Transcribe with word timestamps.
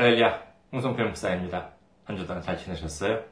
할렐루야, 0.00 0.42
홍성필 0.72 1.04
목사입니다. 1.04 1.72
한주 2.06 2.26
동안 2.26 2.40
잘 2.40 2.56
지내셨어요? 2.56 3.22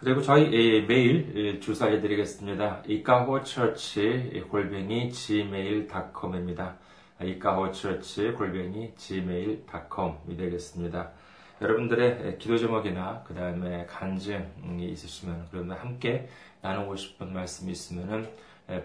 그리고 0.00 0.22
저희 0.22 0.86
메일 0.86 1.58
주소 1.60 1.86
알려드리겠습니다. 1.86 2.84
이카호처치 2.86 4.44
골뱅이 4.48 5.10
gmail.com입니다. 5.10 6.76
이카호처치 7.20 8.30
골뱅이 8.30 8.94
gmail.com이 8.94 10.36
되겠습니다. 10.36 11.10
여러분들의 11.60 12.38
기도 12.38 12.56
제목이나 12.56 13.24
그 13.26 13.34
다음에 13.34 13.86
간증이 13.86 14.88
있으시면 14.88 15.48
그러면 15.50 15.76
함께 15.76 16.28
나누고 16.62 16.94
싶은 16.94 17.32
말씀이 17.32 17.72
있으면은 17.72 18.28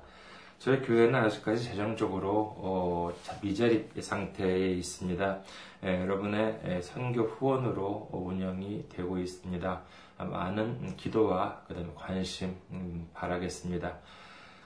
저희 0.59 0.79
교회는 0.83 1.15
아직까지 1.15 1.63
재정적으로 1.63 2.53
어, 2.57 3.11
미자립 3.41 3.99
상태에 3.99 4.73
있습니다. 4.73 5.39
에, 5.83 6.01
여러분의 6.01 6.61
에, 6.63 6.79
선교 6.81 7.23
후원으로 7.23 8.09
운영이 8.11 8.85
되고 8.87 9.17
있습니다. 9.17 9.81
많은 10.25 10.95
기도와 10.97 11.61
그다음에 11.67 11.89
관심 11.95 12.55
음, 12.71 13.09
바라겠습니다. 13.13 13.97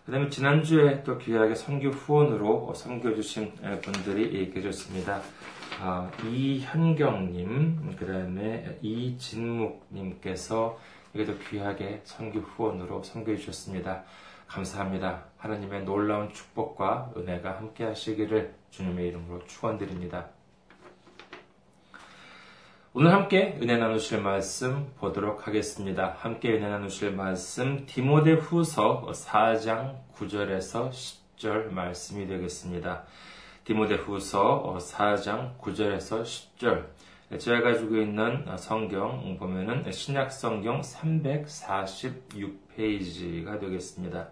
그다음에 0.05 0.29
지난주에 0.29 1.03
또 1.03 1.17
귀하게 1.17 1.55
선교 1.55 1.89
후원으로 1.89 2.73
섬겨주신 2.75 3.53
분들이 3.81 4.51
계셨습니다. 4.51 5.21
아, 5.81 6.11
이현경님, 6.23 7.95
그다음에 7.97 8.77
이진묵님께서 8.83 10.77
여기도 11.15 11.37
귀하게 11.49 12.01
선교 12.03 12.39
후원으로 12.39 13.01
섬겨 13.01 13.35
주셨습니다. 13.35 14.03
감사합니다. 14.47 15.25
하나님의 15.37 15.85
놀라운 15.85 16.31
축복과 16.31 17.13
은혜가 17.17 17.57
함께 17.57 17.83
하시기를 17.85 18.53
주님의 18.69 19.07
이름으로 19.07 19.45
축원드립니다. 19.47 20.34
오늘 22.97 23.11
함께 23.11 23.59
은혜 23.61 23.75
나누실 23.75 24.21
말씀 24.21 24.89
보도록 24.95 25.47
하겠습니다. 25.47 26.15
함께 26.17 26.53
은혜 26.53 26.69
나누실 26.69 27.11
말씀 27.11 27.85
디모데 27.85 28.35
후서 28.35 29.05
4장 29.11 29.97
9절에서 30.15 30.91
10절 30.91 31.73
말씀이 31.73 32.25
되겠습니다. 32.25 33.03
디모데 33.65 33.95
후서 33.95 34.77
4장 34.79 35.57
9절에서 35.57 36.23
10절 36.23 36.85
제가 37.37 37.63
가지고 37.63 37.97
있는 37.97 38.45
성경 38.57 39.37
보면은 39.39 39.91
신약 39.91 40.31
성경 40.31 40.79
346페이지가 40.79 43.59
되겠습니다. 43.59 44.29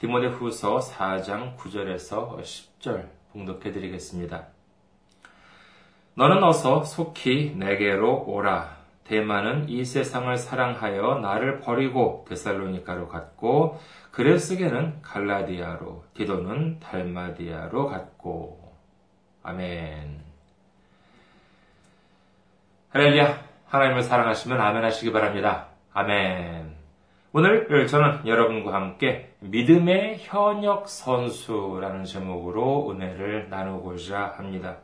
디모데 0.00 0.26
후서 0.26 0.80
4장 0.80 1.56
9절에서 1.56 2.42
10절 2.42 3.08
봉독해 3.32 3.72
드리겠습니다. 3.72 4.54
너는 6.18 6.42
어서 6.42 6.82
속히 6.82 7.56
내게로 7.56 8.24
오라. 8.26 8.74
대만은 9.04 9.68
이 9.68 9.84
세상을 9.84 10.34
사랑하여 10.38 11.18
나를 11.18 11.60
버리고 11.60 12.24
데살로니카로 12.26 13.08
갔고 13.08 13.78
그레스게는 14.12 15.02
갈라디아로 15.02 16.04
디도는 16.14 16.80
달마디아로 16.80 17.88
갔고 17.88 18.72
아멘. 19.42 20.22
할렐루야. 22.88 23.38
하나님을 23.66 24.02
사랑하시면 24.02 24.58
아멘 24.58 24.84
하시기 24.84 25.12
바랍니다. 25.12 25.66
아멘. 25.92 26.76
오늘 27.32 27.86
저는 27.86 28.26
여러분과 28.26 28.72
함께 28.72 29.34
믿음의 29.40 30.20
현역 30.20 30.88
선수라는 30.88 32.04
제목으로 32.04 32.90
은혜를 32.90 33.50
나누고자 33.50 34.32
합니다. 34.38 34.78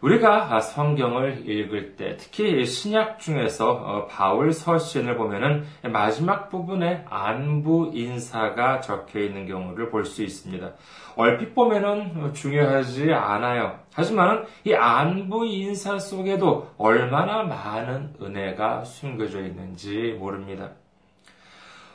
우리가 0.00 0.60
성경을 0.60 1.48
읽을 1.48 1.96
때 1.96 2.16
특히 2.16 2.64
신약 2.66 3.18
중에서 3.18 3.70
어, 3.70 4.06
바울 4.06 4.52
서신을 4.52 5.16
보면은 5.16 5.64
마지막 5.82 6.48
부분에 6.50 7.04
안부 7.08 7.92
인사가 7.94 8.80
적혀 8.80 9.20
있는 9.20 9.46
경우를 9.46 9.90
볼 9.90 10.04
수 10.04 10.22
있습니다. 10.22 10.72
얼핏 11.16 11.54
보면은 11.54 12.32
중요하지 12.34 13.12
않아요. 13.12 13.80
하지만 13.94 14.44
이 14.64 14.74
안부 14.74 15.46
인사 15.46 15.98
속에도 15.98 16.70
얼마나 16.76 17.42
많은 17.42 18.14
은혜가 18.20 18.84
숨겨져 18.84 19.40
있는지 19.40 20.14
모릅니다. 20.18 20.72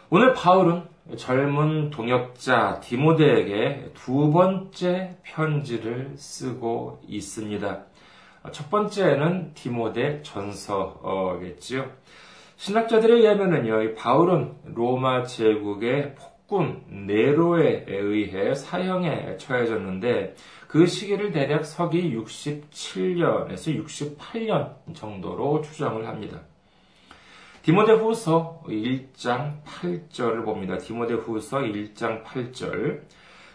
오늘 0.10 0.34
바울은 0.34 0.84
젊은 1.18 1.90
동역자 1.90 2.80
디모데에게 2.82 3.92
두 3.94 4.32
번째 4.32 5.18
편지를 5.24 6.14
쓰고 6.16 7.02
있습니다. 7.08 7.91
첫 8.52 8.70
번째는 8.70 9.54
디모데 9.54 10.22
전서겠지요. 10.24 11.92
신학자들에 12.58 13.14
의하면은요, 13.14 13.96
바울은 13.96 14.54
로마 14.66 15.24
제국의 15.24 16.16
폭군 16.16 16.84
네로에 17.08 17.86
의해 17.88 18.54
사형에 18.54 19.38
처해졌는데 19.38 20.36
그 20.68 20.86
시기를 20.86 21.32
대략 21.32 21.66
서기 21.66 22.16
67년에서 22.16 23.86
68년 23.86 24.96
정도로 24.96 25.62
추정을 25.62 26.08
합니다. 26.08 26.42
디모데 27.62 27.94
후서 27.94 28.64
1장 28.68 29.64
8절을 29.64 30.44
봅니다. 30.46 30.78
디모데 30.78 31.14
후서 31.14 31.60
1장 31.60 32.24
8절. 32.24 33.02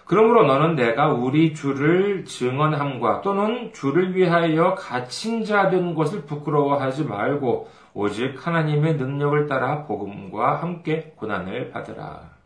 그러므로 0.06 0.46
너는 0.46 0.76
내가 0.76 1.08
우리 1.12 1.52
주를 1.52 2.24
증언함과 2.24 3.22
또는 3.22 3.72
주를 3.72 4.14
위하여 4.14 4.74
갇힌 4.76 5.44
자 5.44 5.68
된 5.68 5.94
것을 5.94 6.22
부끄러워하지 6.26 7.04
말고 7.04 7.68
오직 7.92 8.46
하나님의 8.46 8.94
능력을 8.96 9.46
따라 9.46 9.84
복음과 9.84 10.62
함께 10.62 11.12
고난을 11.16 11.70
받으라. 11.72 12.36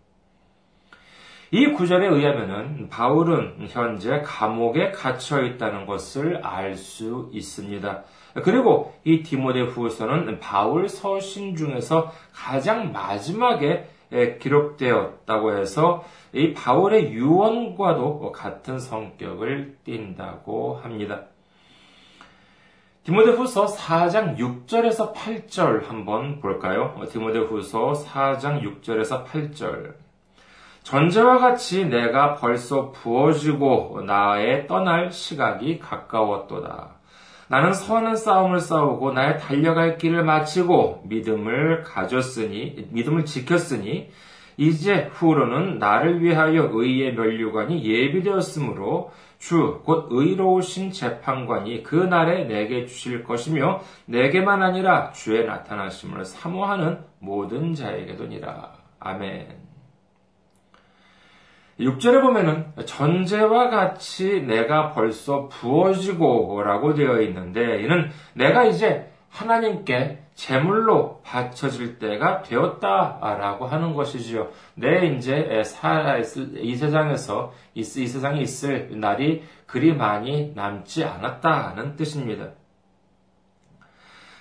이 1.51 1.67
구절에 1.67 2.07
의하면 2.07 2.89
바울은 2.89 3.67
현재 3.69 4.23
감옥에 4.25 4.93
갇혀 4.93 5.43
있다는 5.43 5.85
것을 5.85 6.41
알 6.43 6.77
수 6.77 7.29
있습니다. 7.33 8.05
그리고 8.45 8.95
이 9.05 9.23
디모데 9.23 9.63
후서는 9.63 10.39
바울 10.39 10.89
서신 10.89 11.57
중에서 11.57 12.13
가장 12.33 12.93
마지막에 12.93 13.87
기록되었다고 14.11 15.57
해서 15.57 16.05
이 16.33 16.53
바울의 16.53 17.13
유언과도 17.13 18.33
같은 18.33 18.79
성격을 18.79 19.77
띈다고 19.85 20.77
합니다. 20.83 21.23
디모데후서 23.05 23.67
4장 23.67 24.37
6절에서 24.37 25.15
8절 25.15 25.87
한번 25.87 26.41
볼까요? 26.41 26.95
디모데후서 27.11 27.93
4장 27.93 28.63
6절에서 28.63 29.25
8절. 29.25 29.95
전제와 30.83 31.39
같이 31.39 31.87
내가 31.87 32.35
벌써 32.35 32.91
부어지고 32.91 34.03
나의 34.07 34.67
떠날 34.67 35.11
시각이 35.11 35.79
가까웠도다. 35.79 37.00
나는 37.51 37.73
선한 37.73 38.15
싸움을 38.15 38.61
싸우고 38.61 39.13
나의 39.13 39.41
달려갈 39.41 39.99
길을 39.99 40.23
마치고 40.23 41.03
믿음을 41.07 41.83
가졌으니 41.83 42.87
믿음을 42.91 43.25
지켰으니 43.25 44.09
이제 44.57 45.11
후로는 45.13 45.81
나를 45.81 46.23
위하여 46.23 46.71
의의 46.73 47.15
면류관이 47.15 47.85
예비되었으므로 47.85 49.11
주 49.41 49.83
곧 49.85 50.07
의로우신 50.11 50.93
재판관이 50.93 51.83
그 51.83 51.97
날에 51.97 52.45
내게 52.45 52.87
주실 52.87 53.25
것이며 53.25 53.81
내게만 54.07 54.63
아니라 54.63 55.11
주의 55.11 55.45
나타나심을 55.45 56.25
사모하는 56.25 57.01
모든 57.19 57.75
자에게도니라. 57.75 58.75
아멘. 59.01 59.70
6절에 61.81 62.21
보면은 62.21 62.67
전제와 62.85 63.71
같이 63.71 64.43
내가 64.43 64.93
벌써 64.93 65.49
부어지고 65.49 66.63
라고 66.63 66.95
되어 66.95 67.23
있는데 67.23 67.81
이는 67.83 68.11
내가 68.35 68.65
이제 68.65 69.11
하나님께 69.31 70.19
제물로 70.35 71.21
바쳐질 71.23 71.99
때가 71.99 72.43
되었다라고 72.43 73.67
하는 73.67 73.95
것이지요. 73.95 74.49
내 74.75 75.07
이제 75.07 75.63
살아있을 75.65 76.65
이 76.65 76.77
세상에서 76.77 77.53
이, 77.75 77.81
이 77.81 77.83
세상에 77.83 78.41
있을 78.41 78.99
날이 78.99 79.45
그리 79.67 79.95
많이 79.95 80.53
남지 80.55 81.05
않았다는 81.05 81.97
뜻입니다. 81.97 82.51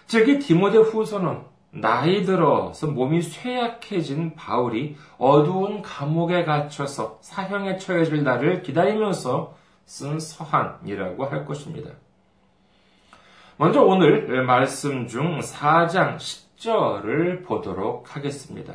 즉, 0.07 0.27
이 0.27 0.39
디모데 0.39 0.80
후서는 0.80 1.42
나이 1.71 2.24
들어서 2.24 2.88
몸이 2.88 3.21
쇠약해진 3.21 4.36
바울이 4.36 4.95
어두운 5.18 5.81
감옥에 5.81 6.44
갇혀서 6.44 7.19
사형에 7.21 7.77
처해질 7.77 8.24
날을 8.24 8.63
기다리면서 8.63 9.56
쓴 9.86 10.19
서한이라고 10.19 11.25
할 11.25 11.45
것입니다. 11.45 11.92
먼저 13.57 13.81
오늘 13.83 14.44
말씀 14.44 15.07
중 15.07 15.39
4장 15.39 16.18
10절을 16.18 17.45
보도록 17.45 18.16
하겠습니다. 18.16 18.74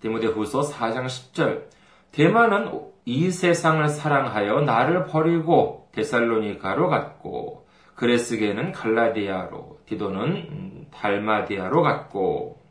디모데 0.00 0.26
후서 0.26 0.60
4장 0.60 1.06
10절. 1.06 1.64
대만은 2.12 2.80
이 3.06 3.30
세상을 3.30 3.88
사랑하여 3.88 4.60
나를 4.60 5.06
버리고 5.06 5.88
데살로니가로 5.92 6.88
갔고, 6.88 7.63
그레스게는 7.94 8.72
갈라디아로, 8.72 9.78
디도는 9.86 10.86
달마디아로 10.90 11.82
갔고, 11.82 12.62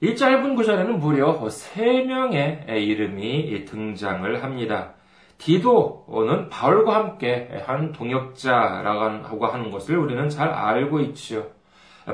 이 0.00 0.14
짧은 0.14 0.54
구절에는 0.54 1.00
무려 1.00 1.40
3명의 1.40 2.68
이름이 2.68 3.64
등장을 3.64 4.42
합니다. 4.42 4.94
디도는 5.38 6.48
바울과 6.50 6.94
함께 6.94 7.48
한 7.64 7.92
동역자라고 7.92 9.46
하는 9.46 9.70
것을 9.70 9.96
우리는 9.98 10.28
잘 10.28 10.48
알고 10.48 11.00
있지요. 11.00 11.46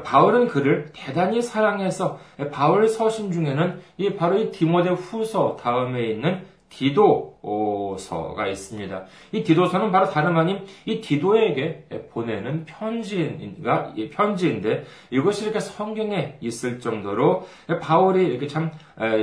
바울은 0.03 0.49
그를 0.49 0.87
대단히 0.93 1.41
사랑해서 1.41 2.19
바울 2.51 2.89
서신 2.89 3.31
중에는 3.31 3.81
이 3.97 4.15
바로 4.15 4.39
이 4.39 4.51
디모데 4.51 4.91
후서 4.91 5.57
다음에 5.57 6.07
있는 6.07 6.45
디도서가 6.69 8.47
있습니다. 8.49 9.05
이 9.33 9.43
디도서는 9.45 9.93
바로 9.93 10.07
다름 10.11 10.37
아닌 10.37 10.65
이 10.87 11.01
디도에게 11.01 12.09
보내는 12.11 12.65
편지가 12.65 13.95
편지인데 14.13 14.85
이것이 15.11 15.45
이렇게 15.45 15.61
성경에 15.61 16.39
있을 16.41 16.81
정도로 16.81 17.47
바울이 17.81 18.27
이렇게 18.27 18.47
참 18.47 18.73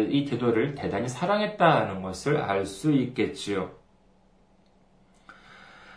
이 0.09 0.25
디도를 0.25 0.75
대단히 0.75 1.07
사랑했다는 1.07 2.01
것을 2.01 2.37
알 2.37 2.65
수 2.65 2.91
있겠지요. 2.91 3.71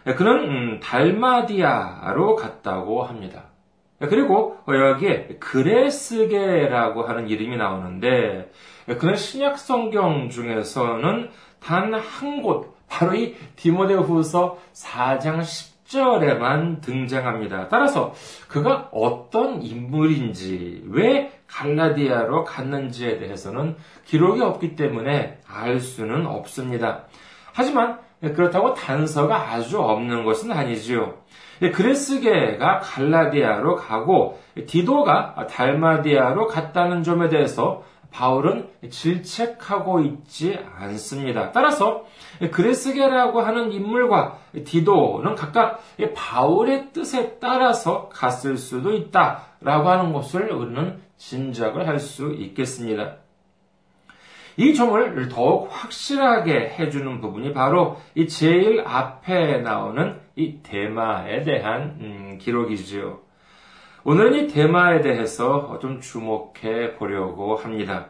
그는 0.05 0.51
음, 0.51 0.81
달마디아로 0.81 2.37
갔다고 2.37 3.03
합니다. 3.03 3.45
그리고 3.99 4.59
여기에 4.69 5.39
그레스게라고 5.41 7.05
하는 7.05 7.29
이름이 7.29 7.57
나오는데 7.57 8.51
그는 8.87 9.17
신약 9.17 9.59
성경 9.59 10.29
중에서는 10.29 11.31
단 11.61 11.95
한 11.95 12.43
곳, 12.43 12.77
바로 12.89 13.15
이 13.15 13.35
디모데후서 13.57 14.59
4장 14.75 15.41
10절에만 15.41 16.83
등장합니다. 16.83 17.69
따라서 17.69 18.15
그가 18.49 18.91
어떤 18.93 19.63
인물인지, 19.63 20.85
왜 20.89 21.33
갈라디아로 21.47 22.45
갔는지에 22.45 23.19
대해서는 23.19 23.77
기록이 24.05 24.43
없기 24.43 24.77
때문에 24.77 25.39
알 25.49 25.81
수는 25.81 26.27
없습니다. 26.27 27.05
하지만 27.53 27.99
그렇다고 28.21 28.75
단서가 28.75 29.53
아주 29.53 29.81
없는 29.81 30.25
것은 30.25 30.53
아니지요. 30.53 31.15
그레스게가 31.61 32.81
갈라디아로 32.81 33.77
가고 33.77 34.41
디도가 34.67 35.47
달마디아로 35.49 36.47
갔다는 36.47 37.03
점에 37.03 37.29
대해서 37.29 37.83
바울은 38.15 38.69
질책하고 38.89 40.01
있지 40.03 40.57
않습니다. 40.77 41.51
따라서 41.51 42.07
그레스게라고 42.53 43.41
하는 43.41 43.73
인물과 43.73 44.39
디도는 44.65 45.35
각각 45.35 45.83
바울의 46.15 46.93
뜻에 46.93 47.39
따라서 47.41 48.09
갔을 48.11 48.57
수도 48.57 48.95
있다라고 48.95 49.89
하는 49.89 50.13
것을 50.13 50.53
우리는 50.53 51.01
짐작을 51.17 51.89
할 51.89 51.99
수 51.99 52.33
있겠습니다. 52.33 53.17
이 54.57 54.75
점을 54.75 55.29
더욱 55.31 55.69
확실하게 55.73 56.77
해주는 56.79 57.21
부분이 57.21 57.53
바로 57.53 57.97
이 58.15 58.29
제일 58.29 58.81
앞에 58.87 59.59
나오는 59.59 60.21
이 60.37 60.59
대마에 60.63 61.43
대한 61.43 61.97
음, 62.01 62.39
기록이지요. 62.41 63.24
오늘은 64.07 64.35
이 64.35 64.47
대마에 64.49 65.01
대해서 65.01 65.79
좀 65.81 65.99
주목해 65.99 66.97
보려고 66.97 67.57
합니다. 67.57 68.09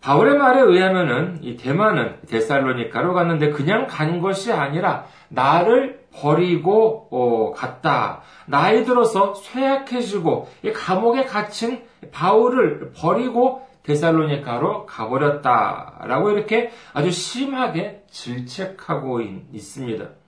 바울의 0.00 0.38
말에 0.38 0.60
의하면은 0.60 1.40
이 1.42 1.56
대마는 1.56 2.20
데살로니카로 2.28 3.14
갔는데 3.14 3.50
그냥 3.50 3.88
간 3.88 4.20
것이 4.20 4.52
아니라 4.52 5.06
나를 5.28 6.06
버리고 6.14 7.08
어, 7.10 7.52
갔다. 7.52 8.22
나이 8.46 8.84
들어서 8.84 9.34
쇠약해지고 9.34 10.48
이 10.62 10.70
감옥에 10.70 11.24
갇힌 11.24 11.82
바울을 12.12 12.92
버리고 12.96 13.66
데살로니카로 13.82 14.86
가버렸다라고 14.86 16.30
이렇게 16.30 16.70
아주 16.92 17.10
심하게 17.10 18.04
질책하고 18.08 19.20
있습니다. 19.52 20.21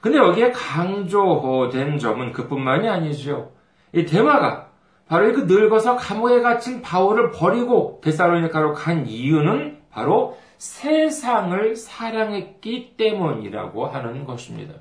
근데 0.00 0.18
여기에 0.18 0.52
강조된 0.52 1.98
점은 1.98 2.32
그뿐만이 2.32 2.88
아니죠. 2.88 3.52
이 3.92 4.04
대마가 4.04 4.70
바로 5.08 5.32
그 5.32 5.42
늙어서 5.42 5.96
감옥에 5.96 6.40
갇힌 6.40 6.82
바울을 6.82 7.30
버리고 7.30 8.00
데살로니카로 8.02 8.72
간 8.74 9.06
이유는 9.06 9.78
바로 9.90 10.36
세상을 10.58 11.76
사랑했기 11.76 12.96
때문이라고 12.96 13.86
하는 13.86 14.24
것입니다. 14.24 14.74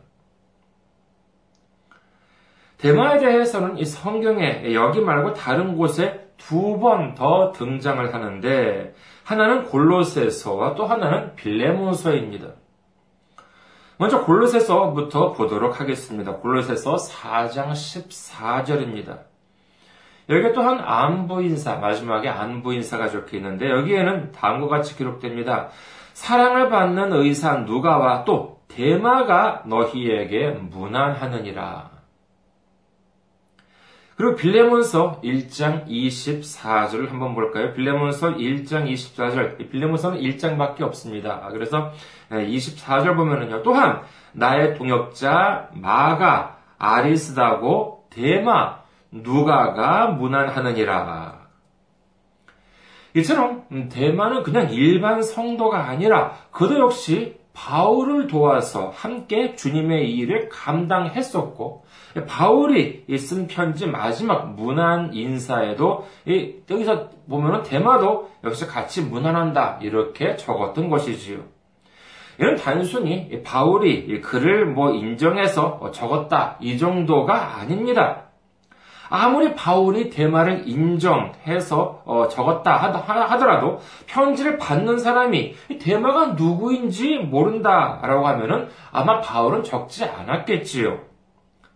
대마에 2.77 3.19
대해서는 3.19 3.77
이 3.77 3.85
성경에 3.85 4.73
여기 4.73 4.99
말고 5.01 5.33
다른 5.33 5.77
곳에 5.77 6.21
두 6.37 6.79
번 6.79 7.15
더 7.15 7.51
등장을 7.53 8.13
하는데 8.13 8.93
하나는 9.23 9.63
골로새서와 9.63 10.75
또 10.75 10.85
하나는 10.85 11.35
빌레몬서입니다. 11.35 12.49
먼저 13.97 14.23
골로새서부터 14.23 15.31
보도록 15.31 15.79
하겠습니다. 15.79 16.35
골로새서 16.35 16.95
4장 16.95 17.71
14절입니다. 17.71 19.19
여기에 20.29 20.53
또한 20.53 20.79
안부 20.79 21.41
인사, 21.43 21.75
마지막에 21.75 22.27
안부 22.27 22.73
인사가 22.73 23.07
적혀 23.07 23.37
있는데 23.37 23.69
여기에는 23.69 24.31
다음과 24.33 24.67
같이 24.67 24.97
기록됩니다. 24.97 25.69
사랑을 26.13 26.69
받는 26.69 27.13
의사 27.13 27.57
누가와 27.57 28.25
또 28.25 28.59
대마가 28.67 29.63
너희에게 29.65 30.49
문안하느니라. 30.49 31.94
그리고 34.15 34.35
빌레몬서 34.35 35.19
1장 35.21 35.87
24절을 35.87 37.09
한번 37.09 37.35
볼까요? 37.35 37.73
빌레몬서 37.73 38.35
1장 38.35 38.89
24절. 38.89 39.69
빌레몬서는 39.69 40.19
1장밖에 40.19 40.83
없습니다. 40.83 41.41
아, 41.43 41.49
그래서 41.49 41.91
24절 42.29 43.17
보면은요. 43.17 43.63
또한 43.63 44.01
나의 44.31 44.75
동역자 44.75 45.71
마가 45.73 46.57
아리스다고 46.77 48.05
대마 48.09 48.83
누가가 49.11 50.07
무난하느니라. 50.07 51.45
이처럼 53.15 53.65
음, 53.71 53.89
대만은 53.89 54.43
그냥 54.43 54.71
일반 54.71 55.23
성도가 55.23 55.87
아니라 55.89 56.33
그도 56.51 56.79
역시 56.79 57.37
바울을 57.55 58.27
도와서 58.27 58.91
함께 58.93 59.55
주님의 59.55 60.13
일을 60.15 60.49
감당했었고 60.49 61.85
바울이 62.27 63.05
쓴 63.17 63.47
편지 63.47 63.87
마지막 63.87 64.53
문안 64.55 65.13
인사에도 65.13 66.05
여기서 66.69 67.09
보면은 67.29 67.63
대마도 67.63 68.29
역시 68.43 68.67
같이 68.67 69.01
문안한다 69.01 69.79
이렇게 69.81 70.35
적었던 70.35 70.89
것이지요. 70.89 71.39
이는 72.39 72.55
단순히 72.57 73.41
바울이 73.43 74.19
글을 74.21 74.65
뭐 74.65 74.93
인정해서 74.93 75.91
적었다 75.91 76.57
이 76.59 76.77
정도가 76.77 77.57
아닙니다. 77.57 78.25
아무리 79.09 79.53
바울이 79.55 80.09
대마를 80.09 80.63
인정해서 80.67 82.01
어, 82.05 82.27
적었다 82.27 82.75
하더라도 82.77 83.79
편지를 84.07 84.57
받는 84.57 84.99
사람이 84.99 85.55
대마가 85.79 86.27
누구인지 86.33 87.19
모른다라고 87.19 88.27
하면은 88.27 88.69
아마 88.91 89.21
바울은 89.21 89.63
적지 89.63 90.05
않았겠지요. 90.05 90.99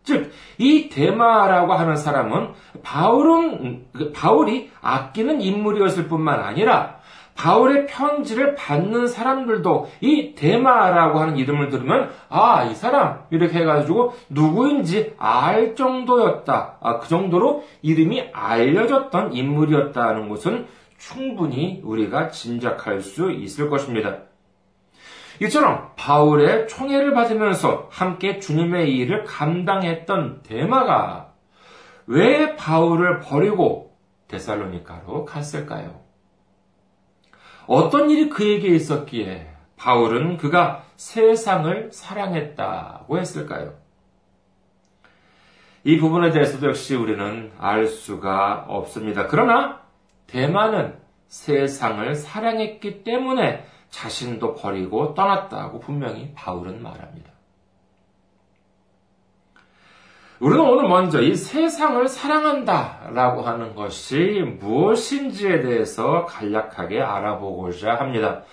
즉, 0.04 0.32
이 0.58 0.90
대마라고 0.90 1.74
하는 1.74 1.96
사람은 1.96 2.54
바울은, 2.84 3.86
그 3.94 4.12
바울이 4.12 4.72
아끼는 4.82 5.42
인물이었을 5.42 6.08
뿐만 6.08 6.40
아니라 6.40 6.99
바울의 7.40 7.88
편지를 7.88 8.54
받는 8.54 9.08
사람들도 9.08 9.90
이 10.02 10.36
대마라고 10.36 11.20
하는 11.20 11.38
이름을 11.38 11.70
들으면 11.70 12.10
아, 12.28 12.66
이 12.66 12.76
사람 12.76 13.24
이렇게 13.30 13.60
해 13.60 13.64
가지고 13.64 14.14
누구인지 14.28 15.14
알 15.18 15.74
정도였다. 15.74 16.80
아, 16.82 17.00
그 17.00 17.08
정도로 17.08 17.64
이름이 17.82 18.32
알려졌던 18.34 19.32
인물이었다는 19.32 20.28
것은 20.28 20.68
충분히 20.98 21.80
우리가 21.86 22.30
짐작할 22.30 23.00
수 23.00 23.32
있을 23.32 23.70
것입니다. 23.70 24.18
이처럼 25.42 25.92
바울의 25.96 26.68
총애를 26.68 27.14
받으면서 27.14 27.88
함께 27.90 28.40
주님의 28.40 28.94
일을 28.98 29.24
감당했던 29.24 30.42
대마가 30.44 31.30
왜 32.06 32.58
바울을 32.58 33.22
버리고 33.22 33.96
데살로니카로 34.28 35.24
갔을까요? 35.24 36.09
어떤 37.70 38.10
일이 38.10 38.30
그에게 38.30 38.70
있었기에 38.70 39.48
바울은 39.78 40.38
그가 40.38 40.86
세상을 40.96 41.92
사랑했다고 41.94 43.20
했을까요? 43.20 43.76
이 45.84 46.00
부분에 46.00 46.32
대해서도 46.32 46.70
역시 46.70 46.96
우리는 46.96 47.52
알 47.60 47.86
수가 47.86 48.66
없습니다. 48.68 49.28
그러나 49.28 49.82
대만은 50.26 50.98
세상을 51.28 52.16
사랑했기 52.16 53.04
때문에 53.04 53.64
자신도 53.92 54.56
버리고 54.56 55.14
떠났다고 55.14 55.80
분명히 55.80 56.34
바울은 56.34 56.82
말합니다. 56.82 57.32
우리는 60.40 60.64
오늘 60.64 60.88
먼저 60.88 61.22
이 61.22 61.36
세상을 61.36 62.08
사랑한다 62.08 63.10
라고 63.12 63.42
하는 63.42 63.76
것이 63.76 64.42
무엇인지에 64.62 65.60
대해서 65.60 66.26
간략하게 66.26 67.02
알아보고자 67.02 67.96
합니다. 67.96 68.44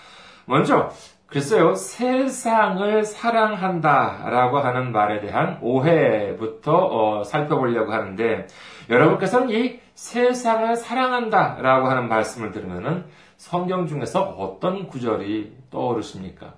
먼저, 0.46 0.90
글쎄요, 1.28 1.76
세상을 1.76 3.04
사랑한다 3.04 4.28
라고 4.28 4.58
하는 4.58 4.90
말에 4.90 5.20
대한 5.20 5.58
오해부터 5.62 6.72
어, 6.72 7.22
살펴보려고 7.22 7.92
하는데, 7.92 8.48
여러분께서는 8.90 9.50
이 9.50 9.78
세상을 9.94 10.74
사랑한다 10.74 11.58
라고 11.60 11.86
하는 11.86 12.08
말씀을 12.08 12.50
들으면 12.50 13.06
성경 13.36 13.86
중에서 13.86 14.22
어떤 14.22 14.88
구절이 14.88 15.56
떠오르십니까? 15.70 16.54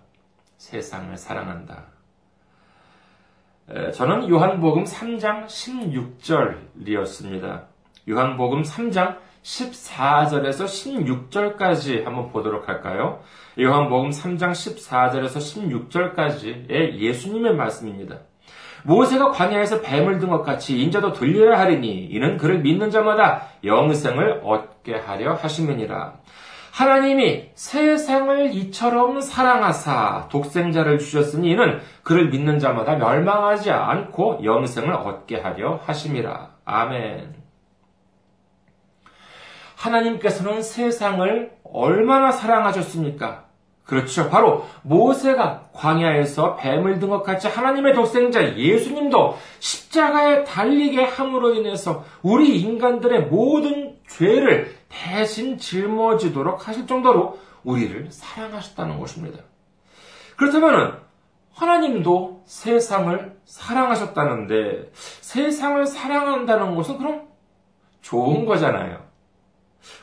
세상을 0.57 1.15
사랑한다. 1.19 1.98
저는 3.69 4.31
요한복음 4.31 4.85
3장 4.85 5.45
16절이었습니다. 5.45 7.65
요한복음 8.09 8.63
3장 8.63 9.19
14절에서 9.43 10.65
16절까지 10.65 12.03
한번 12.05 12.33
보도록 12.33 12.67
할까요? 12.67 13.21
요한복음 13.61 14.09
3장 14.09 14.53
14절에서 14.53 15.37
16절까지의 15.91 16.99
예수님의 16.99 17.57
말씀입니다. 17.57 18.21
모세가 18.85 19.33
광야에서 19.33 19.83
뱀을 19.83 20.19
든 20.19 20.31
것 20.31 20.43
같이 20.43 20.81
인자도 20.81 21.13
들려야 21.13 21.59
하리니 21.59 22.07
이는 22.07 22.39
그를 22.39 22.61
믿는 22.61 22.91
자마다 22.91 23.49
영생을 23.65 24.41
얻게 24.45 24.95
하려 24.95 25.35
하시느니라. 25.35 26.15
하나님이 26.79 27.51
세상을 27.57 28.55
이처럼 28.55 29.21
사랑하사 29.21 30.29
독생자를 30.31 31.01
주셨으니 31.01 31.51
이는 31.51 31.81
그를 32.05 32.29
믿는 32.29 32.61
자마다 32.61 32.95
멸망하지 32.95 33.73
않고 33.73 34.45
영생을 34.45 34.93
얻게 34.95 35.41
하려 35.41 35.81
하심이라. 35.85 36.51
아멘. 36.65 37.35
하나님께서는 39.75 40.63
세상을 40.63 41.51
얼마나 41.65 42.31
사랑하셨습니까? 42.31 43.47
그렇죠. 43.83 44.29
바로 44.29 44.65
모세가 44.83 45.71
광야에서 45.73 46.55
뱀을 46.57 47.01
든 47.01 47.09
것 47.09 47.25
같이 47.25 47.49
하나님의 47.49 47.95
독생자 47.95 48.57
예수님도 48.57 49.37
십자가에 49.59 50.45
달리게 50.45 51.03
함으로 51.03 51.55
인해서 51.55 52.05
우리 52.23 52.61
인간들의 52.61 53.23
모든 53.23 53.97
죄를 54.07 54.78
대신 54.89 55.59
짊어지도록 55.59 56.67
하실 56.67 56.87
정도로 56.87 57.39
우리를 57.65 58.11
사랑하셨다는 58.11 58.99
것입니다. 58.99 59.43
그렇다면 60.37 61.01
하나님도 61.53 62.43
세상을 62.47 63.39
사랑하셨다는데 63.45 64.91
세상을 64.95 65.87
사랑한다는 65.87 66.77
것은 66.77 66.99
그럼 66.99 67.29
좋은 68.01 68.47
거잖아요. 68.47 69.09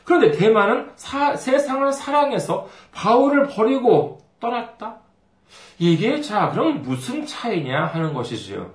그런데 0.04 0.32
대만은 0.32 0.92
사, 0.96 1.36
세상을 1.36 1.92
사랑해서 1.92 2.68
바울을 2.92 3.48
버리고 3.48 4.20
떠났다? 4.40 5.00
이게 5.78 6.20
자, 6.20 6.50
그럼 6.50 6.82
무슨 6.82 7.26
차이냐 7.26 7.86
하는 7.86 8.14
것이지요. 8.14 8.74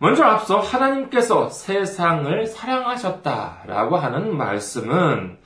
먼저 0.00 0.24
앞서 0.24 0.58
하나님께서 0.58 1.50
세상을 1.50 2.46
사랑하셨다라고 2.46 3.96
하는 3.96 4.36
말씀은 4.36 5.38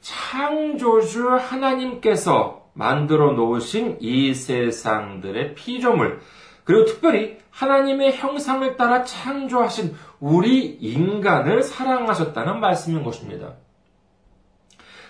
창조주 0.00 1.28
하나님께서 1.36 2.66
만들어 2.74 3.32
놓으신 3.32 3.98
이 4.00 4.34
세상들의 4.34 5.54
피조물, 5.54 6.20
그리고 6.64 6.84
특별히 6.84 7.38
하나님의 7.50 8.16
형상을 8.16 8.76
따라 8.76 9.04
창조하신 9.04 9.94
우리 10.18 10.64
인간을 10.64 11.62
사랑하셨다는 11.62 12.58
말씀인 12.58 13.04
것입니다. 13.04 13.54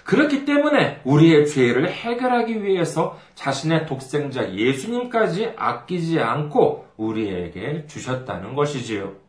그렇기 0.04 0.44
때문에 0.44 1.00
우리의 1.04 1.46
죄를 1.46 1.88
해결하기 1.90 2.62
위해서 2.62 3.18
자신의 3.34 3.86
독생자 3.86 4.52
예수님까지 4.52 5.52
아끼지 5.56 6.20
않고 6.20 6.86
우리에게 6.96 7.86
주셨다는 7.86 8.54
것이지요. 8.54 9.22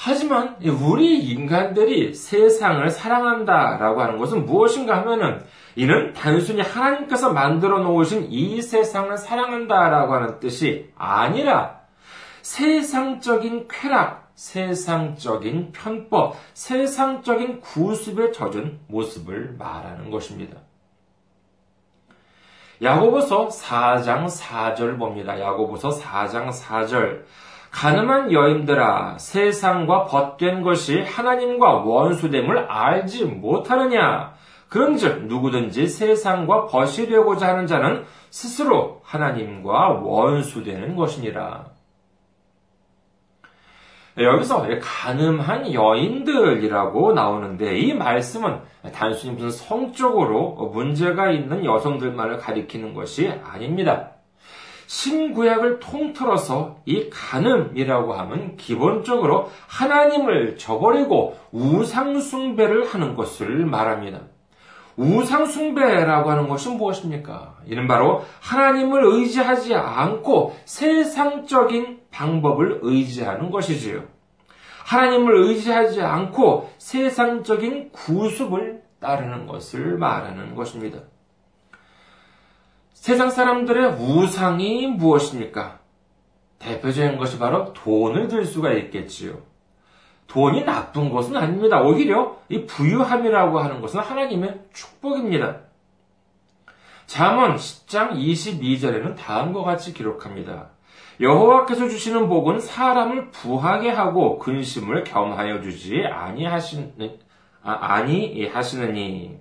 하지만 0.00 0.56
우리 0.64 1.18
인간들이 1.18 2.14
세상을 2.14 2.88
사랑한다라고 2.88 4.00
하는 4.00 4.18
것은 4.18 4.46
무엇인가 4.46 4.98
하면은 4.98 5.42
이는 5.74 6.12
단순히 6.12 6.62
하나님께서 6.62 7.32
만들어 7.32 7.80
놓으신 7.80 8.28
이 8.30 8.62
세상을 8.62 9.16
사랑한다라고 9.16 10.14
하는 10.14 10.38
뜻이 10.38 10.90
아니라 10.96 11.80
세상적인 12.42 13.66
쾌락, 13.68 14.27
세상적인 14.38 15.72
편법, 15.72 16.36
세상적인 16.54 17.60
구습에 17.60 18.30
젖은 18.30 18.78
모습을 18.86 19.56
말하는 19.58 20.12
것입니다. 20.12 20.58
야고보서 22.80 23.48
4장 23.48 24.26
4절 24.26 24.96
봅니다. 24.96 25.40
야고보서 25.40 25.88
4장 25.88 26.50
4절. 26.52 27.24
가늠한 27.72 28.32
여인들아 28.32 29.18
세상과 29.18 30.04
벗된 30.04 30.62
것이 30.62 31.02
하나님과 31.02 31.82
원수됨을 31.82 32.70
알지 32.70 33.24
못하느냐 33.24 34.34
그런즉 34.68 35.26
누구든지 35.26 35.88
세상과 35.88 36.66
벗으려고자 36.66 37.48
하는 37.48 37.66
자는 37.66 38.04
스스로 38.30 39.00
하나님과 39.02 40.00
원수되는 40.00 40.94
것이니라. 40.94 41.77
여기서 44.18 44.66
가늠한 44.80 45.72
여인들이라고 45.72 47.12
나오는데 47.12 47.78
이 47.78 47.94
말씀은 47.94 48.60
단순히 48.92 49.34
무슨 49.34 49.50
성적으로 49.50 50.70
문제가 50.72 51.30
있는 51.30 51.64
여성들만을 51.64 52.38
가리키는 52.38 52.94
것이 52.94 53.32
아닙니다. 53.44 54.10
신구약을 54.86 55.80
통틀어서 55.80 56.78
이 56.86 57.10
간음이라고 57.10 58.14
하면 58.14 58.56
기본적으로 58.56 59.50
하나님을 59.66 60.56
저버리고 60.56 61.36
우상숭배를 61.52 62.86
하는 62.86 63.14
것을 63.14 63.66
말합니다. 63.66 64.20
우상숭배라고 64.98 66.30
하는 66.30 66.48
것은 66.48 66.76
무엇입니까? 66.76 67.56
이는 67.66 67.86
바로 67.86 68.24
하나님을 68.40 69.04
의지하지 69.04 69.74
않고 69.74 70.56
세상적인 70.64 72.00
방법을 72.10 72.80
의지하는 72.82 73.50
것이지요. 73.50 74.02
하나님을 74.84 75.36
의지하지 75.36 76.02
않고 76.02 76.70
세상적인 76.78 77.92
구습을 77.92 78.82
따르는 79.00 79.46
것을 79.46 79.96
말하는 79.96 80.54
것입니다. 80.54 81.00
세상 82.92 83.30
사람들의 83.30 83.92
우상이 83.92 84.88
무엇입니까? 84.88 85.78
대표적인 86.58 87.18
것이 87.18 87.38
바로 87.38 87.72
돈을 87.72 88.26
들 88.26 88.44
수가 88.44 88.72
있겠지요. 88.72 89.42
돈이 90.28 90.64
나쁜 90.64 91.10
것은 91.10 91.36
아닙니다. 91.36 91.80
오히려 91.80 92.36
이 92.48 92.66
부유함이라고 92.66 93.58
하는 93.58 93.80
것은 93.80 94.00
하나님의 94.00 94.60
축복입니다. 94.72 95.56
잠언 97.06 97.56
10장 97.56 98.12
22절에는 98.12 99.16
다음과 99.16 99.62
같이 99.62 99.94
기록합니다. 99.94 100.68
여호와께서 101.20 101.88
주시는 101.88 102.28
복은 102.28 102.60
사람을 102.60 103.30
부하게 103.30 103.90
하고 103.90 104.38
근심을 104.38 105.04
겸하여 105.04 105.62
주지 105.62 106.04
아니하시는 106.04 107.18
아, 107.62 107.72
아니하시느니 107.80 109.38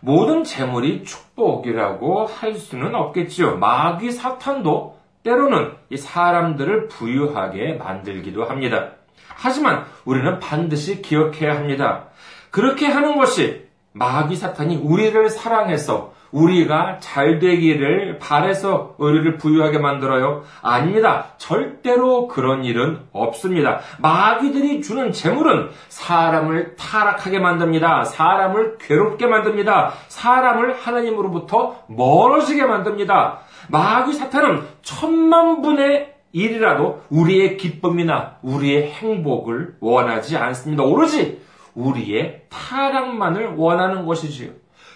모든 0.00 0.44
재물이 0.44 1.04
축복이라고 1.04 2.26
할 2.26 2.54
수는 2.54 2.94
없겠지요. 2.94 3.58
마귀 3.58 4.12
사탄도 4.12 4.95
때로는 5.26 5.72
이 5.90 5.96
사람들을 5.96 6.86
부유하게 6.86 7.74
만들기도 7.74 8.44
합니다. 8.44 8.92
하지만 9.34 9.84
우리는 10.04 10.38
반드시 10.38 11.02
기억해야 11.02 11.56
합니다. 11.56 12.04
그렇게 12.50 12.86
하는 12.86 13.16
것이 13.16 13.66
마귀 13.92 14.36
사탄이 14.36 14.76
우리를 14.76 15.28
사랑해서 15.28 16.14
우리가 16.30 16.98
잘 17.00 17.38
되기를 17.38 18.18
바래서 18.18 18.94
우리를 18.98 19.36
부유하게 19.38 19.78
만들어요? 19.78 20.44
아닙니다. 20.60 21.28
절대로 21.38 22.28
그런 22.28 22.64
일은 22.64 23.00
없습니다. 23.12 23.80
마귀들이 23.98 24.82
주는 24.82 25.12
재물은 25.12 25.70
사람을 25.88 26.76
타락하게 26.76 27.38
만듭니다. 27.38 28.04
사람을 28.04 28.78
괴롭게 28.78 29.26
만듭니다. 29.26 29.92
사람을 30.08 30.74
하나님으로부터 30.74 31.84
멀어지게 31.88 32.64
만듭니다. 32.66 33.40
마귀 33.68 34.12
사탄은 34.12 34.62
천만 34.82 35.62
분의 35.62 36.14
일이라도 36.32 37.02
우리의 37.10 37.56
기쁨이나 37.56 38.36
우리의 38.42 38.90
행복을 38.90 39.76
원하지 39.80 40.36
않습니다. 40.36 40.82
오로지 40.82 41.40
우리의 41.74 42.42
타락만을 42.50 43.54
원하는 43.56 44.06
것이지요. 44.06 44.50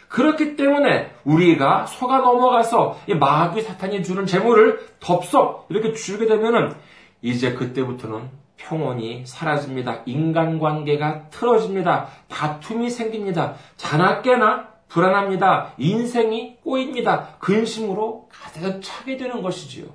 그렇기 0.09 0.57
때문에 0.57 1.13
우리가 1.25 1.87
속아 1.87 2.19
넘어가서 2.19 2.99
이 3.07 3.15
마귀 3.15 3.63
사탄이 3.63 4.03
주는 4.03 4.27
재물을 4.27 4.81
덥석 4.99 5.67
이렇게 5.71 5.93
주게 5.93 6.27
되면은 6.27 6.75
이제 7.23 7.55
그때부터는 7.55 8.29
평온이 8.57 9.25
사라집니다. 9.25 10.03
인간관계가 10.07 11.31
틀어집니다. 11.31 12.09
다툼이 12.29 12.91
생깁니다. 12.91 13.55
자나깨나 13.77 14.70
불안합니다. 14.91 15.73
인생이 15.79 16.59
꼬입니다. 16.63 17.37
근심으로 17.39 18.29
가득 18.31 18.81
차게 18.83 19.17
되는 19.17 19.41
것이지요. 19.41 19.87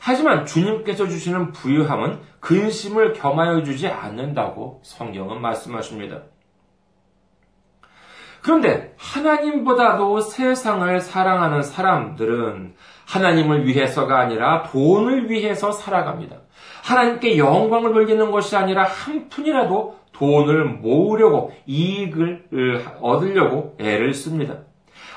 하지만 0.00 0.44
주님께서 0.44 1.06
주시는 1.06 1.52
부유함은 1.52 2.18
근심을 2.40 3.12
겸하여 3.12 3.62
주지 3.62 3.86
않는다고 3.86 4.80
성경은 4.82 5.40
말씀하십니다. 5.40 6.22
그런데 8.42 8.92
하나님보다도 8.98 10.20
세상을 10.20 11.00
사랑하는 11.00 11.62
사람들은 11.62 12.74
하나님을 13.06 13.66
위해서가 13.66 14.18
아니라 14.18 14.64
돈을 14.64 15.30
위해서 15.30 15.70
살아갑니다. 15.70 16.38
하나님께 16.82 17.38
영광을 17.38 17.92
돌리는 17.92 18.32
것이 18.32 18.56
아니라 18.56 18.82
한 18.82 19.28
푼이라도 19.28 20.01
돈을 20.22 20.64
모으려고 20.66 21.50
이익을 21.66 22.44
얻으려고 23.00 23.74
애를 23.80 24.14
씁니다. 24.14 24.58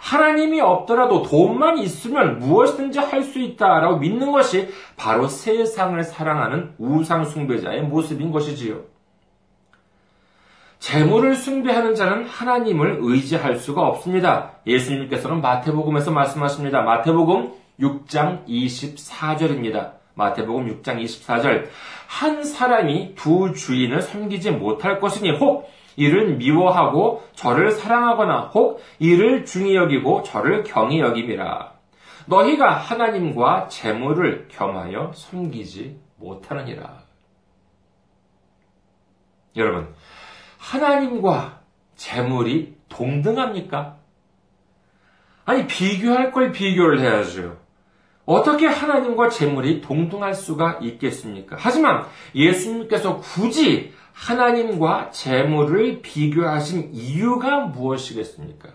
하나님이 0.01 0.61
없더라도 0.61 1.21
돈만 1.21 1.77
있으면 1.77 2.39
무엇이든지 2.39 2.97
할 2.97 3.21
수 3.21 3.39
있다라고 3.39 3.97
믿는 3.97 4.31
것이 4.31 4.67
바로 4.97 5.27
세상을 5.27 6.03
사랑하는 6.03 6.73
우상 6.79 7.25
숭배자의 7.25 7.83
모습인 7.83 8.31
것이지요. 8.31 8.81
재물을 10.79 11.35
숭배하는 11.35 11.93
자는 11.93 12.25
하나님을 12.25 12.97
의지할 13.01 13.57
수가 13.57 13.81
없습니다. 13.83 14.53
예수님께서는 14.65 15.39
마태복음에서 15.41 16.09
말씀하십니다. 16.11 16.81
마태복음 16.81 17.51
6장 17.79 18.47
24절입니다. 18.47 20.04
마태복음 20.15 20.81
6장 20.81 21.03
24절. 21.03 21.67
한 22.07 22.43
사람이 22.43 23.15
두 23.15 23.53
주인을 23.53 24.01
섬기지 24.01 24.51
못할 24.51 24.99
것이니 24.99 25.37
혹 25.37 25.69
이를 25.95 26.35
미워하고 26.35 27.23
저를 27.33 27.71
사랑하거나 27.71 28.51
혹 28.53 28.81
이를 28.99 29.45
중히 29.45 29.75
여기고 29.75 30.23
저를 30.23 30.63
경히 30.63 30.99
여김이라. 30.99 31.73
너희가 32.27 32.71
하나님과 32.71 33.67
재물을 33.67 34.47
겸하여 34.49 35.11
섬기지 35.13 35.99
못하느니라. 36.17 37.03
여러분, 39.55 39.93
하나님과 40.57 41.61
재물이 41.95 42.75
동등합니까? 42.89 43.97
아니, 45.45 45.67
비교할 45.67 46.31
걸 46.31 46.51
비교를 46.51 46.99
해야죠. 46.99 47.57
어떻게 48.25 48.65
하나님과 48.65 49.29
재물이 49.29 49.81
동등할 49.81 50.33
수가 50.33 50.79
있겠습니까? 50.81 51.55
하지만 51.59 52.05
예수님께서 52.33 53.17
굳이 53.17 53.93
하나님과 54.13 55.11
재물을 55.11 56.01
비교하신 56.01 56.89
이유가 56.93 57.59
무엇이겠습니까? 57.67 58.69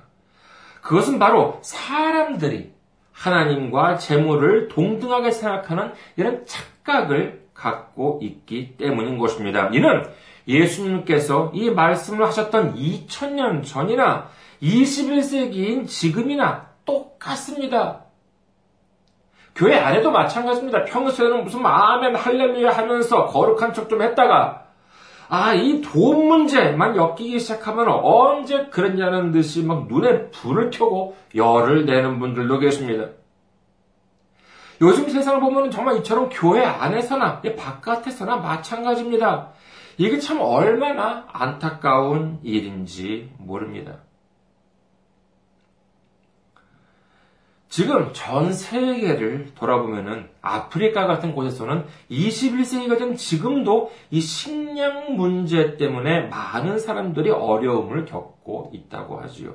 그것은 0.82 1.18
바로 1.18 1.58
사람들이 1.62 2.72
하나님과 3.12 3.98
재물을 3.98 4.68
동등하게 4.68 5.30
생각하는 5.30 5.92
이런 6.16 6.46
착각을 6.46 7.48
갖고 7.54 8.20
있기 8.22 8.76
때문인 8.76 9.18
것입니다. 9.18 9.68
이는 9.72 10.04
예수님께서 10.48 11.52
이 11.54 11.70
말씀을 11.70 12.26
하셨던 12.26 12.74
2000년 12.76 13.64
전이나 13.64 14.28
21세기인 14.62 15.86
지금이나 15.86 16.68
똑같습니다. 16.84 18.04
교회 19.61 19.77
안에도 19.79 20.11
마찬가지입니다. 20.11 20.87
평소에는 20.87 21.44
무슨 21.44 21.66
아멘 21.66 22.16
할렐루야 22.16 22.70
하면서 22.70 23.27
거룩한 23.27 23.75
척 23.75 23.90
좀 23.90 24.01
했다가 24.01 24.64
아, 25.29 25.53
이 25.53 25.83
돈 25.83 26.27
문제만 26.29 26.96
엮이기 26.96 27.38
시작하면 27.38 27.88
언제 27.88 28.64
그랬냐는 28.66 29.33
듯이 29.33 29.62
막 29.62 29.87
눈에 29.87 30.31
불을 30.31 30.70
켜고 30.70 31.14
열을 31.35 31.85
내는 31.85 32.18
분들도 32.18 32.59
계십니다. 32.59 33.09
요즘 34.81 35.11
세상을 35.11 35.40
보면 35.40 35.70
정말 35.70 35.99
이처럼 35.99 36.31
교회 36.33 36.64
안에서나 36.64 37.42
바깥에서나 37.42 38.38
마찬가지입니다. 38.38 39.51
이게 39.99 40.18
참 40.18 40.40
얼마나 40.40 41.27
안타까운 41.35 42.38
일인지 42.42 43.31
모릅니다. 43.37 43.99
지금 47.70 48.11
전 48.12 48.52
세계를 48.52 49.52
돌아보면은 49.54 50.28
아프리카 50.42 51.06
같은 51.06 51.33
곳에서는 51.35 51.85
21세기가 52.11 52.98
된 52.98 53.16
지금도 53.16 53.92
이 54.11 54.20
식량 54.20 55.14
문제 55.14 55.76
때문에 55.76 56.22
많은 56.22 56.80
사람들이 56.80 57.30
어려움을 57.30 58.06
겪고 58.06 58.72
있다고 58.74 59.20
하지요. 59.20 59.54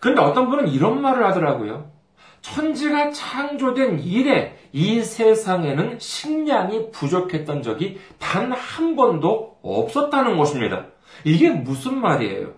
그런데 0.00 0.20
어떤 0.22 0.50
분은 0.50 0.68
이런 0.68 1.00
말을 1.00 1.24
하더라고요. 1.24 1.92
천지가 2.40 3.12
창조된 3.12 4.00
이래 4.00 4.56
이 4.72 5.00
세상에는 5.00 6.00
식량이 6.00 6.90
부족했던 6.90 7.62
적이 7.62 8.00
단 8.18 8.50
한 8.52 8.96
번도 8.96 9.58
없었다는 9.62 10.36
것입니다. 10.36 10.86
이게 11.24 11.50
무슨 11.50 12.00
말이에요? 12.00 12.54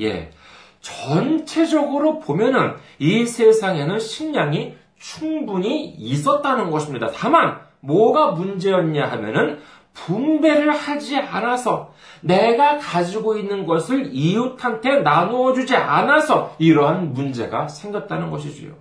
예. 0.00 0.30
전체적으로 0.80 2.18
보면은 2.18 2.74
이 2.98 3.26
세상에는 3.26 3.98
식량이 3.98 4.76
충분히 4.98 5.84
있었다는 5.84 6.70
것입니다. 6.70 7.10
다만 7.14 7.60
뭐가 7.80 8.32
문제였냐 8.32 9.06
하면은 9.06 9.60
분배를 9.92 10.70
하지 10.70 11.18
않아서 11.18 11.92
내가 12.20 12.78
가지고 12.78 13.36
있는 13.36 13.66
것을 13.66 14.10
이웃한테 14.12 15.00
나누어 15.00 15.52
주지 15.52 15.74
않아서 15.74 16.54
이러한 16.58 17.12
문제가 17.12 17.68
생겼다는 17.68 18.30
것이지요. 18.30 18.74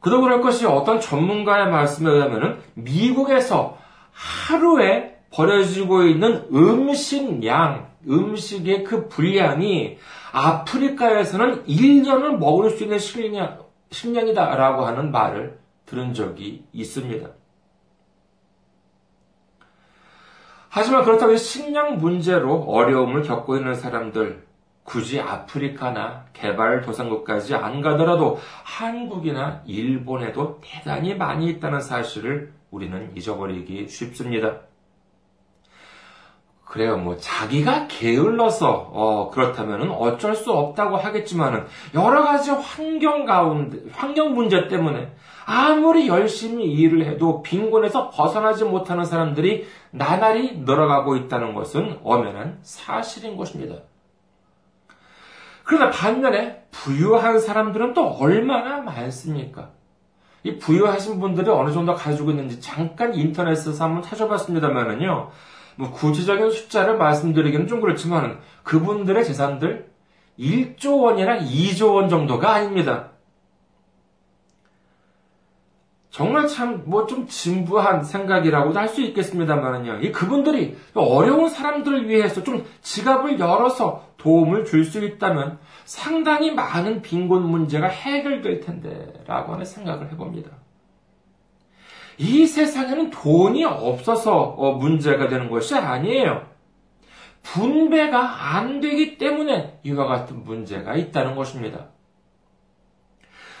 그도 0.00 0.20
그럴 0.20 0.40
것이 0.40 0.66
어떤 0.66 1.00
전문가의 1.00 1.68
말씀에 1.70 2.10
의하면 2.10 2.60
미국에서 2.74 3.76
하루에 4.12 5.16
버려지고 5.30 6.04
있는 6.04 6.46
음식량, 6.52 7.88
음식의 8.08 8.84
그 8.84 9.08
분량이 9.08 9.98
아프리카에서는 10.32 11.64
1년을 11.64 12.38
먹을 12.38 12.70
수 12.70 12.84
있는 12.84 12.98
식량, 12.98 13.64
식량이다라고 13.90 14.84
하는 14.84 15.10
말을 15.10 15.58
들은 15.86 16.14
적이 16.14 16.64
있습니다. 16.72 17.28
하지만 20.68 21.04
그렇다고 21.04 21.36
식량 21.36 21.96
문제로 21.96 22.56
어려움을 22.64 23.22
겪고 23.22 23.56
있는 23.56 23.74
사람들, 23.74 24.44
굳이 24.82 25.20
아프리카나 25.20 26.26
개발도상국까지 26.34 27.54
안 27.54 27.80
가더라도 27.80 28.38
한국이나 28.62 29.62
일본에도 29.66 30.60
대단히 30.62 31.14
많이 31.14 31.48
있다는 31.48 31.80
사실을 31.80 32.52
우리는 32.70 33.10
잊어버리기 33.16 33.88
쉽습니다. 33.88 34.65
그래요. 36.76 36.98
뭐 36.98 37.16
자기가 37.16 37.86
게을러서 37.88 38.90
어, 38.92 39.30
그렇다면 39.30 39.90
어쩔 39.92 40.36
수 40.36 40.52
없다고 40.52 40.98
하겠지만은 40.98 41.64
여러 41.94 42.22
가지 42.22 42.50
환경 42.50 43.24
가운데 43.24 43.78
환경 43.92 44.34
문제 44.34 44.68
때문에 44.68 45.10
아무리 45.46 46.06
열심히 46.06 46.66
일을 46.66 47.06
해도 47.06 47.40
빈곤에서 47.40 48.10
벗어나지 48.10 48.64
못하는 48.64 49.06
사람들이 49.06 49.66
나날이 49.90 50.58
늘어가고 50.58 51.16
있다는 51.16 51.54
것은 51.54 51.98
엄연한 52.04 52.58
사실인 52.60 53.38
것입니다. 53.38 53.76
그러나 55.64 55.90
반면에 55.90 56.66
부유한 56.72 57.40
사람들은 57.40 57.94
또 57.94 58.06
얼마나 58.06 58.82
많습니까? 58.82 59.70
이 60.42 60.58
부유하신 60.58 61.20
분들이 61.20 61.48
어느 61.48 61.72
정도 61.72 61.94
가지고 61.94 62.30
있는지 62.32 62.60
잠깐 62.60 63.14
인터넷에서 63.14 63.82
한번 63.82 64.02
찾아봤습니다만은요. 64.02 65.30
뭐 65.76 65.90
구체적인 65.92 66.50
숫자를 66.50 66.96
말씀드리기는 66.96 67.66
좀 67.66 67.80
그렇지만 67.80 68.38
그분들의 68.62 69.24
재산들 69.24 69.90
1조 70.38 71.02
원이나 71.02 71.38
2조 71.38 71.94
원 71.94 72.08
정도가 72.08 72.52
아닙니다. 72.54 73.10
정말 76.10 76.48
참 76.48 76.84
뭐 76.86 77.06
좀 77.06 77.26
진부한 77.28 78.02
생각이라고도 78.02 78.78
할 78.78 78.88
수 78.88 79.02
있겠습니다만은요. 79.02 80.00
이 80.00 80.12
그분들이 80.12 80.76
어려운 80.94 81.50
사람들을 81.50 82.08
위해서 82.08 82.42
좀 82.42 82.64
지갑을 82.80 83.38
열어서 83.38 84.08
도움을 84.16 84.64
줄 84.64 84.84
수 84.84 85.04
있다면 85.04 85.58
상당히 85.84 86.52
많은 86.54 87.02
빈곤 87.02 87.42
문제가 87.42 87.86
해결될 87.88 88.60
텐데라고 88.60 89.52
하는 89.52 89.64
생각을 89.66 90.10
해봅니다. 90.12 90.50
이 92.18 92.46
세상에는 92.46 93.10
돈이 93.10 93.64
없어서 93.64 94.36
어, 94.36 94.72
문제가 94.72 95.28
되는 95.28 95.50
것이 95.50 95.74
아니에요. 95.74 96.46
분배가 97.42 98.56
안 98.56 98.80
되기 98.80 99.18
때문에 99.18 99.80
이와 99.84 100.06
같은 100.06 100.42
문제가 100.44 100.96
있다는 100.96 101.36
것입니다. 101.36 101.86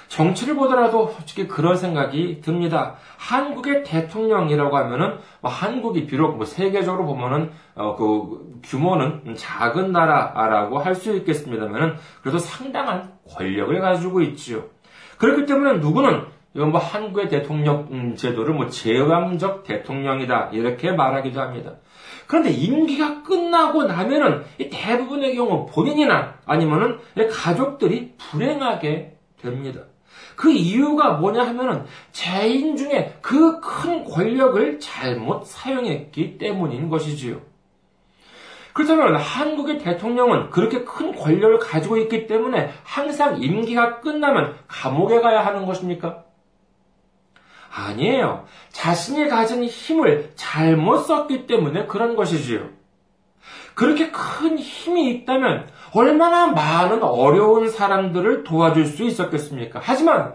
정치를 0.08 0.54
보더라도 0.54 1.08
솔직히 1.08 1.48
그런 1.48 1.76
생각이 1.76 2.40
듭니다. 2.40 2.94
한국의 3.18 3.82
대통령이라고 3.82 4.76
하면은 4.76 5.18
뭐 5.40 5.50
한국이 5.50 6.06
비록 6.06 6.36
뭐 6.36 6.46
세계적으로 6.46 7.06
보면은 7.06 7.50
어 7.74 7.96
그 7.96 8.60
규모는 8.64 9.34
작은 9.36 9.92
나라라고 9.92 10.78
할 10.78 10.94
수 10.94 11.14
있겠습니다만은 11.16 11.96
그래도 12.22 12.38
상당한 12.38 13.12
권력을 13.28 13.78
가지고 13.80 14.20
있지요. 14.22 14.64
그렇기 15.18 15.44
때문에 15.46 15.78
누구는 15.78 16.24
이건 16.56 16.70
뭐 16.70 16.80
한국의 16.80 17.28
대통령 17.28 17.86
음, 17.90 18.16
제도를 18.16 18.54
뭐 18.54 18.68
제왕적 18.68 19.62
대통령이다 19.64 20.50
이렇게 20.52 20.90
말하기도 20.90 21.38
합니다. 21.38 21.74
그런데 22.26 22.50
임기가 22.50 23.22
끝나고 23.22 23.84
나면은 23.84 24.42
대부분의 24.58 25.36
경우 25.36 25.66
본인이나 25.66 26.34
아니면은 26.46 26.98
가족들이 27.30 28.14
불행하게 28.16 29.18
됩니다. 29.40 29.82
그 30.34 30.50
이유가 30.50 31.12
뭐냐 31.12 31.46
하면은 31.46 31.84
재인 32.12 32.76
중에 32.76 33.18
그 33.20 33.60
큰 33.60 34.04
권력을 34.04 34.80
잘못 34.80 35.44
사용했기 35.44 36.38
때문인 36.38 36.88
것이지요. 36.88 37.40
그렇다면 38.72 39.16
한국의 39.16 39.78
대통령은 39.78 40.50
그렇게 40.50 40.84
큰 40.84 41.14
권력을 41.14 41.58
가지고 41.58 41.96
있기 41.98 42.26
때문에 42.26 42.70
항상 42.82 43.42
임기가 43.42 44.00
끝나면 44.00 44.56
감옥에 44.68 45.20
가야 45.20 45.44
하는 45.44 45.66
것입니까? 45.66 46.25
아니에요. 47.76 48.44
자신이 48.70 49.28
가진 49.28 49.64
힘을 49.64 50.32
잘못 50.34 50.98
썼기 50.98 51.46
때문에 51.46 51.86
그런 51.86 52.16
것이지요. 52.16 52.60
그렇게 53.74 54.10
큰 54.10 54.58
힘이 54.58 55.10
있다면 55.10 55.68
얼마나 55.92 56.46
많은 56.46 57.02
어려운 57.02 57.68
사람들을 57.68 58.44
도와줄 58.44 58.86
수 58.86 59.04
있었겠습니까? 59.04 59.80
하지만 59.82 60.34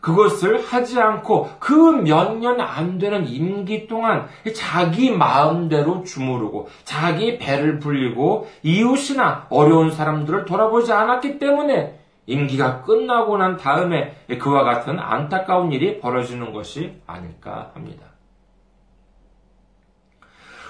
그것을 0.00 0.62
하지 0.64 1.00
않고 1.00 1.50
그 1.58 1.74
몇 2.04 2.38
년 2.38 2.60
안 2.60 2.98
되는 2.98 3.26
임기 3.26 3.88
동안 3.88 4.28
자기 4.54 5.10
마음대로 5.10 6.04
주무르고 6.04 6.68
자기 6.84 7.38
배를 7.38 7.80
불리고 7.80 8.48
이웃이나 8.62 9.46
어려운 9.50 9.90
사람들을 9.90 10.44
돌아보지 10.44 10.92
않았기 10.92 11.40
때문에 11.40 11.98
임기가 12.26 12.82
끝나고 12.82 13.38
난 13.38 13.56
다음에 13.56 14.16
그와 14.40 14.64
같은 14.64 14.98
안타까운 14.98 15.72
일이 15.72 16.00
벌어지는 16.00 16.52
것이 16.52 17.00
아닐까 17.06 17.70
합니다. 17.74 18.06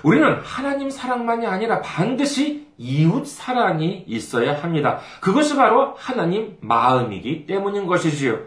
우리는 0.02 0.40
하나님 0.42 0.90
사랑만이 0.90 1.46
아니라 1.46 1.80
반드시 1.80 2.68
이웃 2.78 3.26
사랑이 3.26 4.04
있어야 4.06 4.62
합니다. 4.62 5.00
그것이 5.20 5.56
바로 5.56 5.94
하나님 5.96 6.58
마음이기 6.60 7.46
때문인 7.46 7.86
것이지요. 7.86 8.38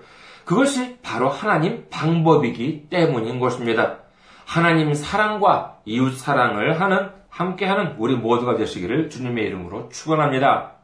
그것이 0.45 0.99
바로 1.01 1.29
하나님 1.29 1.87
방법이기 1.89 2.87
때문인 2.89 3.39
것입니다. 3.39 3.97
하나님 4.45 4.93
사랑과 4.93 5.79
이웃 5.85 6.17
사랑을 6.17 6.79
하는 6.79 7.09
함께하는 7.29 7.95
우리 7.97 8.15
모두가 8.15 8.55
되시기를 8.55 9.09
주님의 9.09 9.45
이름으로 9.45 9.89
축원합니다. 9.89 10.78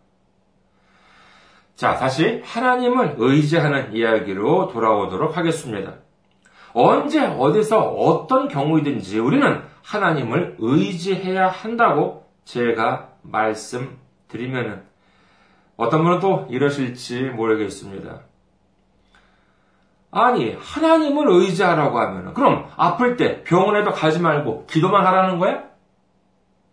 자, 1.76 1.96
다시 1.96 2.42
하나님을 2.46 3.16
의지하는 3.18 3.94
이야기로 3.94 4.70
돌아오도록 4.70 5.36
하겠습니다. 5.36 5.96
언제 6.74 7.26
어디서 7.26 7.90
어떤 7.90 8.48
경우이든지 8.48 9.20
우리는 9.20 9.62
하나님을 9.84 10.56
의지해야 10.60 11.48
한다고 11.48 12.26
제가 12.46 13.10
말씀드리면은 13.24 14.84
어떤 15.78 16.04
분은 16.04 16.20
또 16.20 16.48
이러실지 16.50 17.24
모르겠습니다. 17.24 18.22
아니, 20.12 20.56
하나님을 20.58 21.28
의지하라고 21.30 22.00
하면 22.00 22.34
그럼 22.34 22.70
아플 22.78 23.18
때 23.18 23.44
병원에도 23.44 23.92
가지 23.92 24.22
말고 24.22 24.66
기도만 24.68 25.06
하라는 25.06 25.40
거야? 25.40 25.64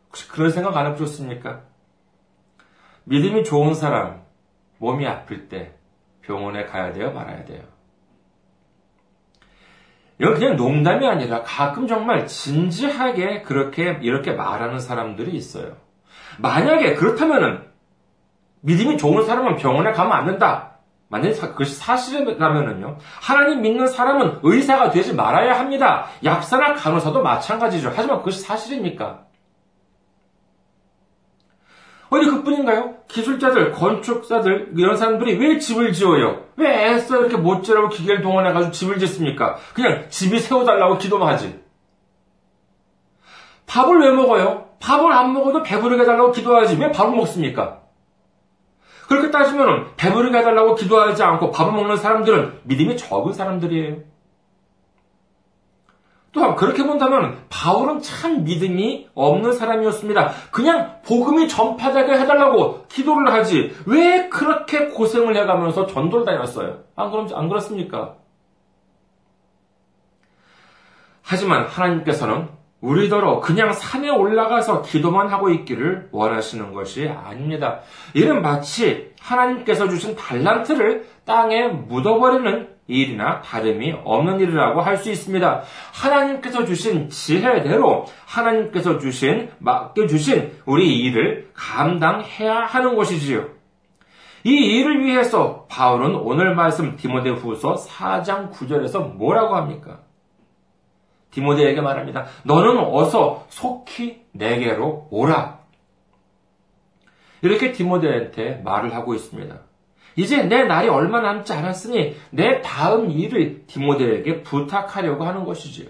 혹시 0.08 0.28
그런 0.28 0.50
생각 0.50 0.76
안 0.76 0.86
해보셨습니까? 0.86 1.62
믿음이 3.04 3.42
좋은 3.42 3.74
사람, 3.74 4.21
몸이 4.83 5.07
아플 5.07 5.49
때 5.49 5.75
병원에 6.23 6.66
가야 6.66 6.92
돼요? 6.92 7.12
말아야 7.12 7.45
돼요? 7.45 7.62
이건 10.18 10.35
그냥 10.35 10.57
농담이 10.57 11.07
아니라 11.07 11.42
가끔 11.42 11.87
정말 11.87 12.27
진지하게 12.27 13.42
그렇게 13.42 13.99
이렇게 14.03 14.33
말하는 14.33 14.81
사람들이 14.81 15.31
있어요. 15.37 15.77
만약에 16.38 16.95
그렇다면은 16.95 17.62
믿음이 18.62 18.99
좋은 18.99 19.25
사람은 19.25 19.57
병원에 19.57 19.92
가면 19.92 20.12
안 20.12 20.27
된다. 20.27 20.79
만약에 21.09 21.35
그것이 21.35 21.77
사실이라면은요. 21.77 22.99
하나님 23.21 23.62
믿는 23.62 23.87
사람은 23.87 24.40
의사가 24.42 24.90
되지 24.90 25.14
말아야 25.14 25.61
합니다. 25.61 26.07
약사나 26.25 26.75
간호사도 26.75 27.23
마찬가지죠. 27.23 27.92
하지만 27.95 28.18
그것이 28.18 28.40
사실입니까? 28.40 29.27
어디 32.12 32.27
그뿐인가요? 32.27 32.96
기술자들, 33.09 33.72
건축사들, 33.72 34.72
이런 34.77 34.98
사람들이 34.98 35.38
왜 35.38 35.59
집을 35.59 35.94
지어요? 35.94 36.44
왜 36.57 36.85
애써 36.85 37.18
이렇게 37.18 37.38
못지라고 37.38 37.88
기계를 37.88 38.20
동원해가지고 38.20 38.70
집을 38.70 38.98
짓습니까? 38.98 39.57
그냥 39.72 40.05
집이 40.11 40.38
세워달라고 40.38 40.98
기도만 40.98 41.29
하지. 41.29 41.59
밥을 43.66 44.01
왜 44.01 44.11
먹어요? 44.11 44.68
밥을 44.79 45.11
안 45.11 45.33
먹어도 45.33 45.62
배부르게 45.62 46.03
해달라고 46.03 46.33
기도하지. 46.33 46.77
왜 46.77 46.92
밥을 46.92 47.16
먹습니까? 47.16 47.81
그렇게 49.09 49.31
따지면 49.31 49.92
배부르게 49.96 50.37
해달라고 50.37 50.75
기도하지 50.75 51.22
않고 51.22 51.51
밥을 51.51 51.72
먹는 51.72 51.96
사람들은 51.96 52.61
믿음이 52.64 52.98
적은 52.98 53.33
사람들이에요. 53.33 54.12
또한 56.33 56.57
그렇게 56.57 56.83
본다면 56.83 57.38
바울은 57.51 58.01
참 58.01 58.45
믿음이 58.45 59.09
없는 59.14 59.53
사람이었습니다. 59.53 60.33
그냥 60.51 61.01
복음이 61.05 61.47
전파되게 61.47 62.12
해달라고 62.12 62.87
기도를 62.88 63.33
하지 63.33 63.75
왜 63.87 64.29
그렇게 64.31 64.88
고생을 64.88 65.37
해가면서 65.37 65.87
전도를 65.87 66.25
다녔어요? 66.25 66.81
안 66.97 67.11
그럼 67.11 67.29
안 67.35 67.49
그렇습니까? 67.49 68.16
하지만 71.23 71.66
하나님께서는 71.66 72.49
우리더러 72.81 73.40
그냥 73.40 73.73
산에 73.73 74.09
올라가서 74.11 74.83
기도만 74.83 75.29
하고 75.29 75.51
있기를 75.51 76.09
원하시는 76.11 76.73
것이 76.73 77.09
아닙니다. 77.09 77.81
이는 78.14 78.42
마치 78.42 79.12
하나님께서 79.21 79.88
주신 79.88 80.16
달란트를 80.16 81.07
땅에 81.25 81.68
묻어버리는 81.68 82.71
일이나 82.87 83.40
다름이 83.40 83.95
없는 84.05 84.40
일이라고 84.40 84.81
할 84.81 84.97
수 84.97 85.11
있습니다. 85.11 85.62
하나님께서 85.92 86.64
주신 86.64 87.09
지혜대로 87.09 88.07
하나님께서 88.27 88.99
주신 88.99 89.51
맡겨주신 89.59 90.59
우리 90.66 90.99
일을 91.01 91.51
감당해야 91.55 92.61
하는 92.61 92.95
것이지요. 92.97 93.49
이 94.45 94.51
일을 94.55 95.05
위해서 95.05 95.66
바울은 95.68 96.16
오늘 96.16 96.55
말씀 96.55 96.97
디모데후서 96.97 97.75
4장 97.75 98.51
9절에서 98.53 99.14
뭐라고 99.14 99.55
합니까? 99.57 100.01
디모데에게 101.31 101.81
말합니다. 101.81 102.27
너는 102.45 102.79
어서 102.79 103.47
속히 103.49 104.25
내게로 104.33 105.09
오라. 105.11 105.61
이렇게 107.40 107.73
디모데한테 107.73 108.61
말을 108.64 108.95
하고 108.95 109.14
있습니다. 109.14 109.57
이제 110.16 110.42
내 110.44 110.64
날이 110.64 110.88
얼마 110.88 111.20
남지 111.20 111.53
않았으니 111.53 112.16
내 112.31 112.61
다음 112.61 113.11
일을 113.11 113.66
디모데에게 113.66 114.42
부탁하려고 114.42 115.25
하는 115.25 115.44
것이지요. 115.44 115.88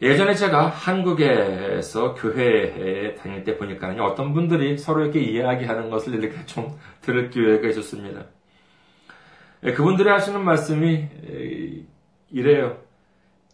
예전에 0.00 0.34
제가 0.34 0.68
한국에서 0.68 2.14
교회에 2.14 3.14
다닐 3.16 3.42
때 3.42 3.58
보니까 3.58 3.88
어떤 4.04 4.32
분들이 4.32 4.78
서로 4.78 5.02
이렇게 5.02 5.20
이야기하는 5.20 5.90
것을 5.90 6.14
이렇게 6.14 6.46
좀 6.46 6.78
들을 7.00 7.30
기회가 7.30 7.68
있었습니다. 7.68 8.26
예, 9.64 9.72
그분들이 9.72 10.08
하시는 10.08 10.40
말씀이 10.44 11.08
이래요. 12.30 12.78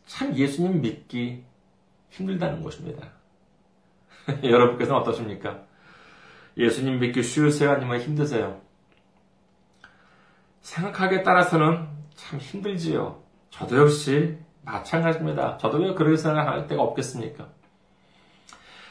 참 0.05 0.35
예수님 0.37 0.83
믿기 0.83 1.43
힘들다는 2.11 2.63
것입니다. 2.63 3.09
여러분께서는 4.45 5.01
어떠십니까? 5.01 5.63
예수님 6.57 7.01
믿기 7.01 7.23
쉬우세요? 7.23 7.73
아니면 7.73 8.01
힘드세요? 8.01 8.61
생각하기에 10.61 11.23
따라서는 11.23 11.87
참 12.15 12.39
힘들지요. 12.39 13.21
저도 13.51 13.77
역시 13.79 14.39
마찬가지입니다. 14.63 15.59
저도 15.59 15.79
왜 15.79 15.95
그렇게 15.95 16.17
생각할 16.17 16.67
때가 16.67 16.83
없겠습니까? 16.83 17.49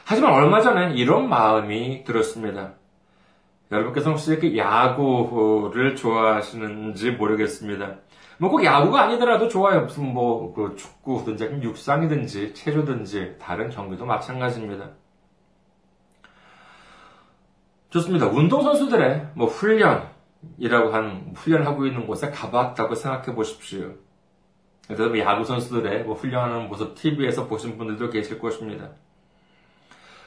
하지만 0.04 0.34
얼마 0.34 0.60
전에 0.60 0.94
이런 0.94 1.28
마음이 1.28 2.04
들었습니다. 2.04 2.74
여러분께서 3.72 4.10
혹시 4.10 4.30
이렇게 4.30 4.56
야구를 4.56 5.96
좋아하시는지 5.96 7.12
모르겠습니다. 7.12 7.96
뭐 8.38 8.50
꼭 8.50 8.64
야구가 8.64 9.02
아니더라도 9.02 9.48
좋아요. 9.48 9.82
무슨 9.82 10.12
뭐 10.12 10.52
그 10.52 10.76
축구든지 10.76 11.44
육상이든지 11.62 12.54
체조든지 12.54 13.36
다른 13.40 13.70
경기도 13.70 14.04
마찬가지입니다. 14.04 14.90
좋습니다. 17.94 18.26
운동선수들의 18.26 19.28
뭐 19.34 19.46
훈련이라고 19.46 20.92
한 20.92 21.30
훈련하고 21.36 21.86
있는 21.86 22.08
곳에 22.08 22.28
가봤다고 22.28 22.96
생각해 22.96 23.36
보십시오. 23.36 23.92
그래서 24.88 25.06
뭐 25.06 25.18
야구 25.20 25.44
선수들의 25.44 26.02
뭐 26.02 26.16
훈련하는 26.16 26.68
모습 26.68 26.96
TV에서 26.96 27.46
보신 27.46 27.78
분들도 27.78 28.10
계실 28.10 28.40
것입니다. 28.40 28.88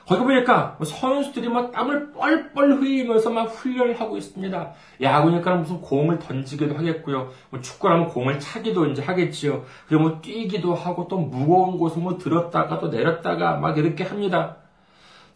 거기 0.08 0.24
보니까 0.24 0.78
뭐 0.78 0.86
선수들이 0.86 1.50
막 1.50 1.74
땀을 1.74 2.14
뻘뻘 2.14 2.78
흘리면서 2.78 3.32
막 3.32 3.48
훈련을 3.48 4.00
하고 4.00 4.16
있습니다. 4.16 4.74
야구니까 5.02 5.56
무슨 5.56 5.82
공을 5.82 6.20
던지기도 6.20 6.74
하겠고요. 6.74 7.32
뭐 7.50 7.60
축구라면 7.60 8.08
공을 8.08 8.40
차기도 8.40 8.86
이제 8.86 9.02
하겠지요. 9.02 9.66
그리고 9.90 10.04
뭐 10.04 10.22
뛰기도 10.22 10.74
하고 10.74 11.10
또 11.10 11.18
무거운 11.18 11.78
곳을 11.78 12.02
뭐 12.02 12.18
들었다가 12.18 12.80
또 12.80 12.88
내렸다가 12.88 13.58
막 13.58 13.78
이렇게 13.78 14.06
합니다. 14.06 14.56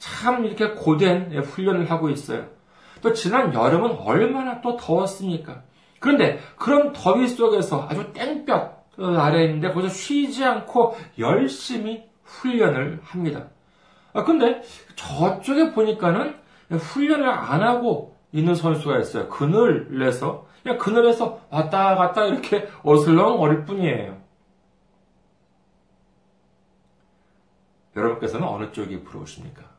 참 0.01 0.45
이렇게 0.45 0.71
고된 0.71 1.31
훈련을 1.43 1.91
하고 1.91 2.09
있어요. 2.09 2.47
또 3.01 3.13
지난 3.13 3.53
여름은 3.53 3.99
얼마나 3.99 4.59
또 4.61 4.75
더웠습니까? 4.75 5.61
그런데 5.99 6.39
그런 6.57 6.91
더위 6.91 7.27
속에서 7.27 7.87
아주 7.87 8.11
땡볕 8.11 8.81
아래에 8.97 9.45
있는데 9.45 9.71
거기서 9.71 9.93
쉬지 9.93 10.43
않고 10.43 10.97
열심히 11.19 12.03
훈련을 12.23 12.99
합니다. 13.03 13.49
아, 14.13 14.23
근데 14.23 14.63
저쪽에 14.95 15.71
보니까는 15.71 16.35
훈련을 16.71 17.29
안 17.29 17.61
하고 17.61 18.17
있는 18.31 18.55
선수가 18.55 18.97
있어요. 18.99 19.29
그늘에서, 19.29 20.47
그냥 20.63 20.79
그늘에서 20.79 21.41
왔다 21.51 21.95
갔다 21.95 22.25
이렇게 22.25 22.67
어슬렁거릴 22.83 23.65
뿐이에요. 23.65 24.19
여러분께서는 27.95 28.47
어느 28.47 28.71
쪽이 28.71 29.03
부러우십니까? 29.03 29.70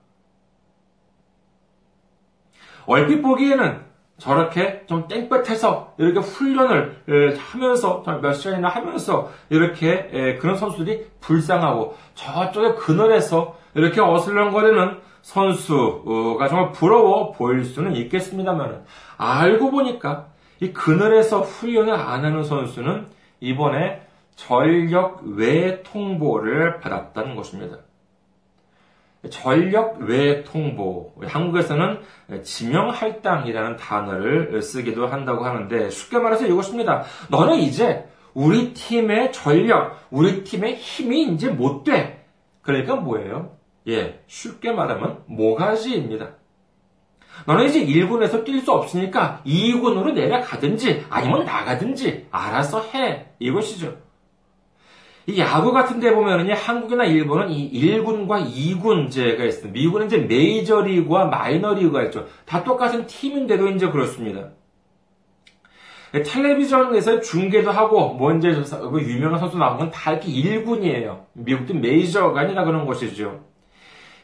얼핏 2.86 3.22
보기에는 3.22 3.80
저렇게 4.18 4.84
좀 4.86 5.08
땡볕해서 5.08 5.94
이렇게 5.98 6.20
훈련을 6.20 7.36
하면서 7.38 8.04
몇 8.20 8.32
시간이나 8.34 8.68
하면서 8.68 9.30
이렇게 9.50 10.38
그런 10.40 10.56
선수들이 10.56 11.06
불쌍하고 11.20 11.96
저쪽에 12.14 12.74
그늘에서 12.74 13.56
이렇게 13.74 14.00
어슬렁거리는 14.00 14.98
선수가 15.22 16.48
정말 16.48 16.72
부러워 16.72 17.32
보일 17.32 17.64
수는 17.64 17.96
있겠습니다만 17.96 18.84
알고 19.16 19.70
보니까 19.70 20.26
이 20.60 20.72
그늘에서 20.72 21.40
훈련을 21.40 21.92
안 21.92 22.24
하는 22.24 22.44
선수는 22.44 23.06
이번에 23.40 24.02
전력 24.36 25.22
외 25.24 25.82
통보를 25.82 26.78
받았다는 26.78 27.34
것입니다. 27.34 27.78
전력 29.30 29.98
외 30.00 30.42
통보. 30.42 31.14
한국에서는 31.24 32.00
지명 32.42 32.90
할당이라는 32.90 33.76
단어를 33.76 34.60
쓰기도 34.62 35.06
한다고 35.06 35.44
하는데 35.44 35.90
쉽게 35.90 36.18
말해서 36.18 36.46
이것입니다. 36.46 37.04
너는 37.30 37.58
이제 37.58 38.06
우리 38.34 38.72
팀의 38.72 39.32
전력, 39.32 39.98
우리 40.10 40.42
팀의 40.44 40.76
힘이 40.76 41.24
이제 41.24 41.50
못 41.50 41.84
돼. 41.84 42.26
그러니까 42.62 42.96
뭐예요? 42.96 43.56
예, 43.88 44.20
쉽게 44.26 44.72
말하면 44.72 45.22
모가지입니다. 45.26 46.30
너는 47.46 47.66
이제 47.66 47.84
1군에서 47.84 48.44
뛸 48.44 48.60
수 48.60 48.72
없으니까 48.72 49.42
2군으로 49.46 50.12
내려가든지 50.12 51.06
아니면 51.08 51.44
나가든지 51.44 52.28
알아서 52.30 52.82
해. 52.82 53.26
이것이죠. 53.38 53.96
이 55.26 55.38
야구 55.38 55.72
같은 55.72 56.00
데 56.00 56.12
보면은 56.12 56.52
한국이나 56.52 57.04
일본은 57.04 57.50
이 57.50 57.70
1군과 57.70 58.52
2군제가 58.52 59.40
있습니다. 59.46 59.72
미국은 59.72 60.06
이제 60.06 60.18
메이저리그와 60.18 61.26
마이너리그가 61.26 62.02
있죠. 62.04 62.26
다 62.44 62.64
똑같은 62.64 63.06
팀인데도 63.06 63.68
이제 63.68 63.88
그렇습니다. 63.88 64.50
텔레비전에서 66.12 67.20
중계도 67.20 67.70
하고, 67.70 68.14
뭐 68.14 68.34
이제 68.34 68.50
그 68.52 69.00
유명한 69.00 69.38
선수 69.38 69.56
나오면 69.56 69.90
다 69.92 70.12
이렇게 70.12 70.28
1군이에요. 70.28 71.24
미국도 71.32 71.74
메이저가 71.74 72.40
아니라 72.40 72.64
그런 72.64 72.84
것이죠. 72.84 73.44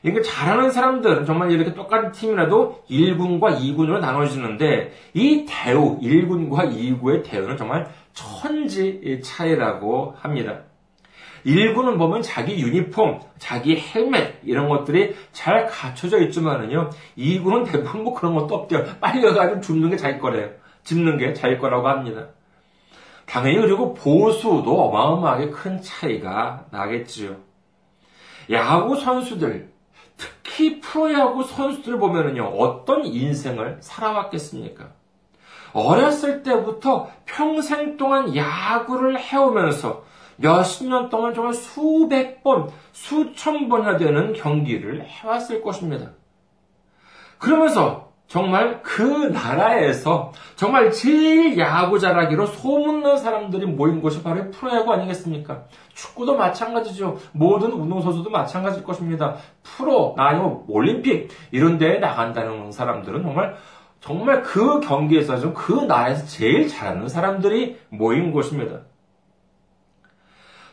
그러니까 0.03 0.23
잘하는 0.23 0.71
사람들은 0.71 1.25
정말 1.25 1.51
이렇게 1.51 1.75
똑같은 1.75 2.13
팀이라도 2.13 2.85
1군과 2.91 3.59
2군으로 3.59 4.01
나눠지는데 4.01 4.93
이 5.15 5.47
대우, 5.49 5.99
1군과 6.01 6.73
2군의 6.73 7.25
대우는 7.25 7.57
정말 7.57 7.89
천지 8.13 9.21
차이라고 9.25 10.15
합니다. 10.19 10.68
1군은 11.47 11.99
보면 11.99 12.23
자기 12.23 12.61
유니폼, 12.61 13.21
자기 13.39 13.79
헬멧 13.79 14.41
이런 14.45 14.69
것들이 14.69 15.15
잘 15.33 15.67
갖춰져 15.67 16.21
있지만은요. 16.23 16.91
2군은 17.17 17.71
대부분 17.71 18.05
뭐 18.05 18.15
그런 18.15 18.35
것도 18.35 18.55
없대요. 18.55 18.85
빨리 19.01 19.23
가가지고 19.23 19.61
줍는 19.61 19.91
게 19.91 19.97
자기 19.97 20.19
거래요. 20.19 20.51
짚는 20.85 21.19
게 21.19 21.35
자기 21.35 21.59
거라고 21.59 21.89
합니다. 21.89 22.29
당연히 23.27 23.61
그리고 23.61 23.95
보수도 23.95 24.85
어마어마하게 24.85 25.51
큰 25.51 25.83
차이가 25.83 26.65
나겠지요. 26.71 27.37
야구 28.51 28.97
선수들, 28.97 29.71
특히 30.17 30.81
프로야구 30.81 31.45
선수들 31.45 31.99
보면은요, 31.99 32.45
어떤 32.45 33.05
인생을 33.05 33.79
살아왔겠습니까? 33.81 34.89
어렸을 35.75 36.43
때부터 36.43 37.11
평생 37.27 37.99
동안 37.99 38.35
야구를 38.35 39.19
해오면서 39.21 40.08
몇십 40.39 40.89
년 40.89 41.09
동안 41.09 41.35
정말 41.35 41.53
수백 41.53 42.43
번, 42.43 42.69
수천 42.93 43.69
번이나 43.69 43.97
되는 43.97 44.33
경기를 44.33 45.05
해왔을 45.05 45.63
것입니다. 45.63 46.13
그러면서 47.39 48.09
정말 48.29 48.83
그 48.83 49.03
나라에서 49.03 50.33
정말 50.55 50.91
제일 50.91 51.59
야구 51.59 51.99
잘하기로 51.99 52.45
소문난 52.47 53.17
사람들이 53.17 53.65
모인 53.65 54.03
곳이 54.03 54.23
바로 54.23 54.51
프로야구 54.51 54.93
아니겠습니까? 54.93 55.65
축구도 55.95 56.37
마찬가지죠. 56.37 57.17
모든 57.33 57.73
운동선수도 57.73 58.29
마찬가지일 58.29 58.85
것입니다. 58.85 59.37
프로, 59.63 60.15
아니면 60.19 60.63
올림픽, 60.69 61.29
이런 61.51 61.79
데에 61.79 62.01
나간다는 62.01 62.71
사람들은 62.71 63.23
정말 63.23 63.55
정말 64.01 64.43
그 64.43 64.81
경기에서 64.81 65.53
그 65.55 65.73
나라에서 65.73 66.27
제일 66.27 66.69
잘하는 66.69 67.09
사람들이 67.09 67.79
모인 67.89 68.31
곳입니다. 68.31 68.81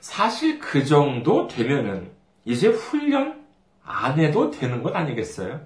사실 0.05 0.59
그 0.59 0.85
정도 0.85 1.47
되면은 1.47 2.11
이제 2.45 2.67
훈련 2.67 3.43
안 3.83 4.19
해도 4.19 4.51
되는 4.51 4.83
것 4.83 4.95
아니겠어요? 4.95 5.61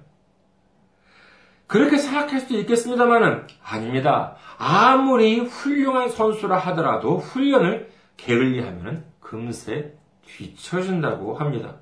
그렇게 1.66 1.98
생각할 1.98 2.40
수도 2.40 2.56
있겠습니다만은 2.56 3.46
아닙니다. 3.62 4.36
아무리 4.56 5.40
훌륭한 5.40 6.08
선수라 6.08 6.56
하더라도 6.56 7.18
훈련을 7.18 7.90
게을리하면 8.16 9.04
금세 9.20 9.92
뒤처진다고 10.24 11.34
합니다. 11.34 11.76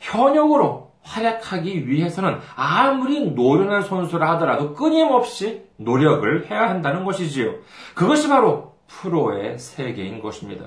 현역으로 0.00 0.92
활약하기 1.02 1.88
위해서는 1.88 2.38
아무리 2.56 3.32
노련한 3.32 3.82
선수라 3.82 4.30
하더라도 4.32 4.72
끊임없이 4.72 5.66
노력을 5.76 6.50
해야 6.50 6.70
한다는 6.70 7.04
것이지요. 7.04 7.56
그것이 7.94 8.28
바로 8.28 8.71
프로의 9.00 9.58
세계인 9.58 10.20
것입니다. 10.20 10.66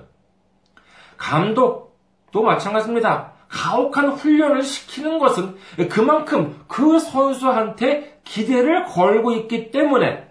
감독도 1.18 2.42
마찬가지입니다. 2.44 3.34
가혹한 3.48 4.10
훈련을 4.10 4.64
시키는 4.64 5.20
것은 5.20 5.56
그만큼 5.90 6.64
그 6.68 7.00
선수한테 7.00 8.20
기대를 8.24 8.86
걸고 8.86 9.32
있기 9.32 9.72
때문에 9.72 10.26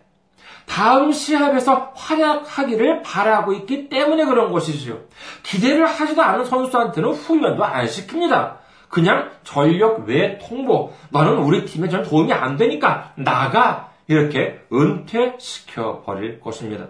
다음 0.67 1.13
시합에서 1.13 1.93
활약하기를 1.95 3.03
바라고 3.03 3.53
있기 3.53 3.89
때문에 3.89 4.25
그런 4.25 4.51
것이지요. 4.51 4.99
기대를 5.43 5.87
하지도 5.87 6.23
않은 6.23 6.45
선수한테는 6.45 7.11
훈련도 7.11 7.65
안 7.65 7.87
시킵니다. 7.87 8.57
그냥 8.89 9.31
전력 9.43 10.05
외 10.07 10.39
통보. 10.39 10.93
너는 11.11 11.39
우리 11.39 11.65
팀에 11.65 11.89
전 11.89 12.03
도움이 12.03 12.33
안 12.33 12.57
되니까 12.57 13.13
나가. 13.17 13.93
이렇게 14.07 14.61
은퇴시켜 14.73 16.03
버릴 16.03 16.41
것입니다. 16.41 16.89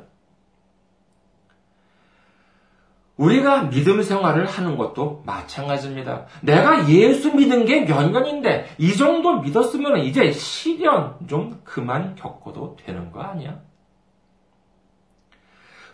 우리가 3.17 3.71
믿음 3.71 4.03
생활을 4.03 4.47
하는 4.47 4.77
것도 4.77 5.23
마찬가지입니다. 5.25 6.27
내가 6.43 6.89
예수 6.89 7.35
믿은 7.35 7.65
게 7.65 7.85
몇 7.87 8.11
년인데 8.11 8.75
이 8.79 8.97
정도 8.97 9.41
믿었으면 9.41 9.99
이제 9.99 10.33
시련 10.33 11.17
좀 11.29 11.61
그만 11.65 12.17
겪어도 12.17 12.77
되는 12.85 13.13
거 13.13 13.21
아니야? 13.23 13.61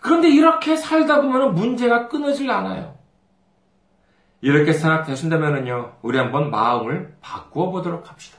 그런데 0.00 0.30
이렇게 0.30 0.76
살다 0.76 1.20
보면 1.20 1.54
문제가 1.54 2.08
끊어질 2.08 2.50
않아요. 2.50 2.94
이렇게 4.40 4.72
생각되신다면요, 4.72 5.98
우리 6.00 6.16
한번 6.16 6.50
마음을 6.50 7.14
바꾸어 7.20 7.70
보도록 7.70 8.08
합시다. 8.10 8.38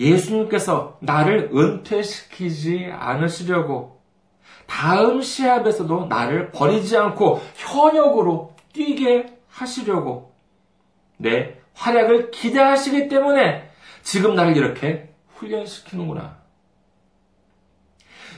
예수님께서 0.00 0.96
나를 1.00 1.50
은퇴시키지 1.54 2.90
않으시려고 2.98 3.97
다음 4.68 5.22
시합에서도 5.22 6.06
나를 6.06 6.52
버리지 6.52 6.96
않고 6.96 7.42
현역으로 7.54 8.54
뛰게 8.72 9.38
하시려고 9.48 10.34
내 11.16 11.56
활약을 11.74 12.30
기대하시기 12.30 13.08
때문에 13.08 13.70
지금 14.02 14.34
나를 14.34 14.56
이렇게 14.56 15.12
훈련시키는구나. 15.34 16.36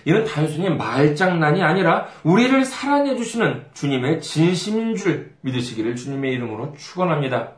이는 0.06 0.24
단순히 0.24 0.70
말장난이 0.70 1.62
아니라 1.62 2.06
우리를 2.22 2.64
사랑해 2.64 3.16
주시는 3.16 3.66
주님의 3.74 4.22
진심인 4.22 4.96
줄 4.96 5.34
믿으시기를 5.42 5.96
주님의 5.96 6.32
이름으로 6.32 6.74
축원합니다. 6.74 7.56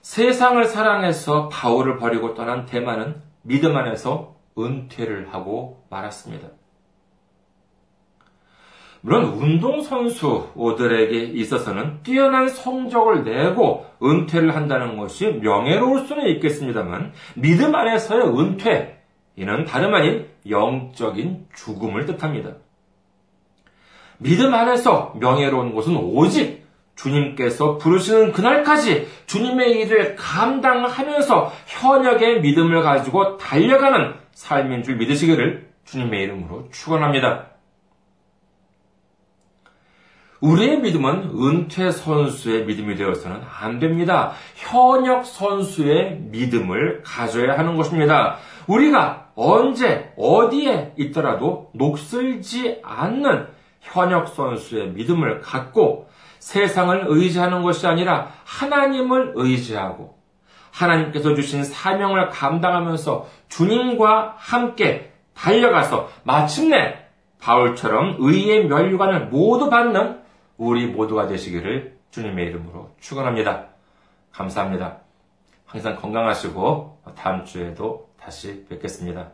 세상을 0.00 0.64
사랑해서 0.64 1.48
바울을 1.48 1.98
버리고 1.98 2.34
떠난 2.34 2.66
대만은 2.66 3.22
믿음 3.42 3.76
안에서 3.76 4.36
은퇴를 4.58 5.32
하고 5.32 5.81
말았습니다. 5.92 6.48
물론 9.02 9.24
운동선수들에게 9.24 11.22
있어서는 11.34 12.02
뛰어난 12.04 12.48
성적을 12.48 13.24
내고 13.24 13.86
은퇴를 14.00 14.54
한다는 14.54 14.96
것이 14.96 15.26
명예로울 15.26 16.06
수는 16.06 16.28
있겠습니다만 16.28 17.12
믿음 17.34 17.74
안에서의 17.74 18.38
은퇴, 18.38 19.02
이는 19.34 19.64
다름 19.64 19.94
아닌 19.94 20.28
영적인 20.48 21.48
죽음을 21.54 22.06
뜻합니다. 22.06 22.52
믿음 24.18 24.54
안에서 24.54 25.14
명예로운 25.18 25.74
것은 25.74 25.96
오직 25.96 26.62
주님께서 26.94 27.78
부르시는 27.78 28.30
그날까지 28.30 29.08
주님의 29.26 29.80
일을 29.80 30.14
감당하면서 30.14 31.50
현역의 31.66 32.42
믿음을 32.42 32.82
가지고 32.82 33.36
달려가는 33.36 34.14
삶인 34.32 34.84
줄 34.84 34.96
믿으시기를 34.96 35.71
주님의 35.84 36.22
이름으로 36.22 36.68
축원합니다. 36.70 37.52
우리의 40.40 40.80
믿음은 40.80 41.30
은퇴 41.40 41.92
선수의 41.92 42.64
믿음이 42.66 42.96
되어서는 42.96 43.42
안 43.60 43.78
됩니다. 43.78 44.32
현역 44.56 45.24
선수의 45.24 46.18
믿음을 46.30 47.02
가져야 47.04 47.56
하는 47.56 47.76
것입니다. 47.76 48.38
우리가 48.66 49.30
언제 49.36 50.12
어디에 50.16 50.94
있더라도 50.98 51.70
녹슬지 51.74 52.80
않는 52.82 53.46
현역 53.80 54.28
선수의 54.28 54.88
믿음을 54.90 55.40
갖고 55.40 56.08
세상을 56.40 57.04
의지하는 57.06 57.62
것이 57.62 57.86
아니라 57.86 58.32
하나님을 58.44 59.34
의지하고 59.36 60.18
하나님께서 60.72 61.34
주신 61.34 61.62
사명을 61.62 62.30
감당하면서 62.30 63.28
주님과 63.48 64.34
함께 64.38 65.11
달려가서 65.34 66.08
마침내 66.24 66.98
바울처럼 67.40 68.16
의의 68.20 68.66
면류관을 68.66 69.26
모두 69.26 69.68
받는 69.68 70.20
우리 70.56 70.86
모두가 70.86 71.26
되시기를 71.26 71.98
주님의 72.10 72.46
이름으로 72.46 72.90
축원합니다. 73.00 73.66
감사합니다. 74.30 74.98
항상 75.66 75.96
건강하시고 75.96 77.02
다음 77.16 77.44
주에도 77.44 78.10
다시 78.20 78.66
뵙겠습니다. 78.68 79.32